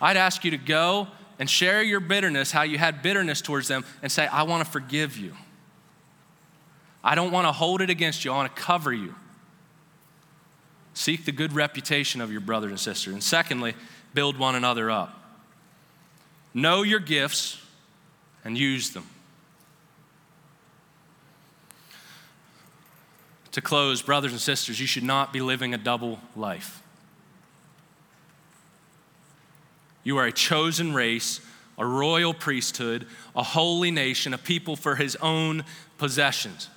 I'd 0.00 0.16
ask 0.16 0.44
you 0.44 0.50
to 0.52 0.58
go 0.58 1.08
and 1.38 1.48
share 1.48 1.82
your 1.82 2.00
bitterness, 2.00 2.50
how 2.50 2.62
you 2.62 2.78
had 2.78 3.02
bitterness 3.02 3.40
towards 3.40 3.68
them, 3.68 3.84
and 4.02 4.10
say, 4.10 4.26
I 4.26 4.44
want 4.44 4.64
to 4.64 4.70
forgive 4.70 5.16
you. 5.16 5.34
I 7.04 7.14
don't 7.14 7.30
want 7.30 7.46
to 7.46 7.52
hold 7.52 7.82
it 7.82 7.90
against 7.90 8.24
you, 8.24 8.32
I 8.32 8.36
want 8.36 8.54
to 8.54 8.62
cover 8.62 8.92
you. 8.92 9.14
Seek 10.94 11.24
the 11.26 11.32
good 11.32 11.52
reputation 11.52 12.20
of 12.20 12.32
your 12.32 12.40
brothers 12.40 12.70
and 12.70 12.80
sisters. 12.80 13.12
And 13.12 13.22
secondly, 13.22 13.74
build 14.14 14.38
one 14.38 14.54
another 14.54 14.90
up. 14.90 15.14
Know 16.54 16.82
your 16.82 17.00
gifts 17.00 17.62
and 18.44 18.56
use 18.56 18.90
them. 18.90 19.06
To 23.52 23.60
close, 23.60 24.00
brothers 24.00 24.32
and 24.32 24.40
sisters, 24.40 24.80
you 24.80 24.86
should 24.86 25.02
not 25.02 25.32
be 25.32 25.40
living 25.40 25.74
a 25.74 25.78
double 25.78 26.18
life. 26.34 26.82
You 30.06 30.18
are 30.18 30.26
a 30.26 30.32
chosen 30.32 30.94
race, 30.94 31.40
a 31.76 31.84
royal 31.84 32.32
priesthood, 32.32 33.08
a 33.34 33.42
holy 33.42 33.90
nation, 33.90 34.32
a 34.32 34.38
people 34.38 34.76
for 34.76 34.94
his 34.94 35.16
own 35.16 35.64
possessions. 35.98 36.68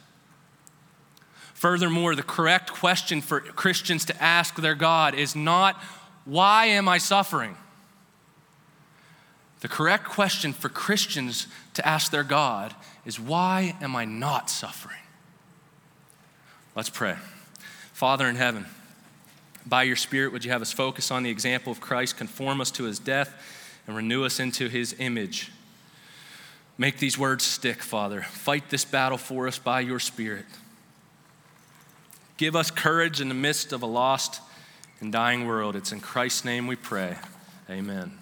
Furthermore, 1.54 2.16
the 2.16 2.24
correct 2.24 2.72
question 2.72 3.22
for 3.22 3.40
Christians 3.40 4.04
to 4.06 4.20
ask 4.20 4.56
their 4.56 4.74
God 4.74 5.14
is 5.14 5.36
not, 5.36 5.76
Why 6.26 6.66
am 6.66 6.90
I 6.90 6.98
suffering? 6.98 7.56
The 9.60 9.68
correct 9.68 10.06
question 10.06 10.52
for 10.52 10.68
Christians 10.68 11.46
to 11.76 11.88
ask 11.88 12.12
their 12.12 12.24
God 12.24 12.74
is, 13.06 13.20
Why 13.20 13.76
am 13.80 13.96
I 13.96 14.06
not 14.06 14.50
suffering? 14.50 14.98
Let's 16.76 16.90
pray. 16.90 17.18
Father 17.94 18.26
in 18.26 18.38
heaven, 18.38 18.66
by 19.66 19.84
your 19.84 19.96
Spirit, 19.96 20.32
would 20.32 20.46
you 20.46 20.52
have 20.52 20.62
us 20.62 20.72
focus 20.72 21.12
on 21.12 21.24
the 21.24 21.30
example 21.30 21.72
of 21.72 21.82
Christ, 21.82 22.18
conform 22.18 22.62
us 22.62 22.72
to 22.72 22.84
his 22.84 23.00
death, 23.00 23.34
and 23.88 23.96
renew 23.96 24.26
us 24.26 24.40
into 24.40 24.70
his 24.70 24.96
image? 25.00 25.52
Make 26.78 26.98
these 26.98 27.18
words 27.18 27.44
stick, 27.44 27.84
Father. 27.84 28.22
Fight 28.22 28.70
this 28.70 28.86
battle 28.86 29.18
for 29.18 29.48
us 29.48 29.60
by 29.60 29.82
your 29.82 30.00
Spirit. 30.00 30.46
Give 32.38 32.56
us 32.56 32.72
courage 32.72 33.20
in 33.20 33.28
the 33.28 33.36
midst 33.36 33.74
of 33.74 33.82
a 33.82 33.86
lost 33.86 34.42
and 35.02 35.12
dying 35.12 35.46
world. 35.46 35.76
It's 35.76 35.92
in 35.92 36.00
Christ's 36.00 36.46
name 36.46 36.68
we 36.68 36.78
pray. 36.78 37.18
Amen. 37.70 38.19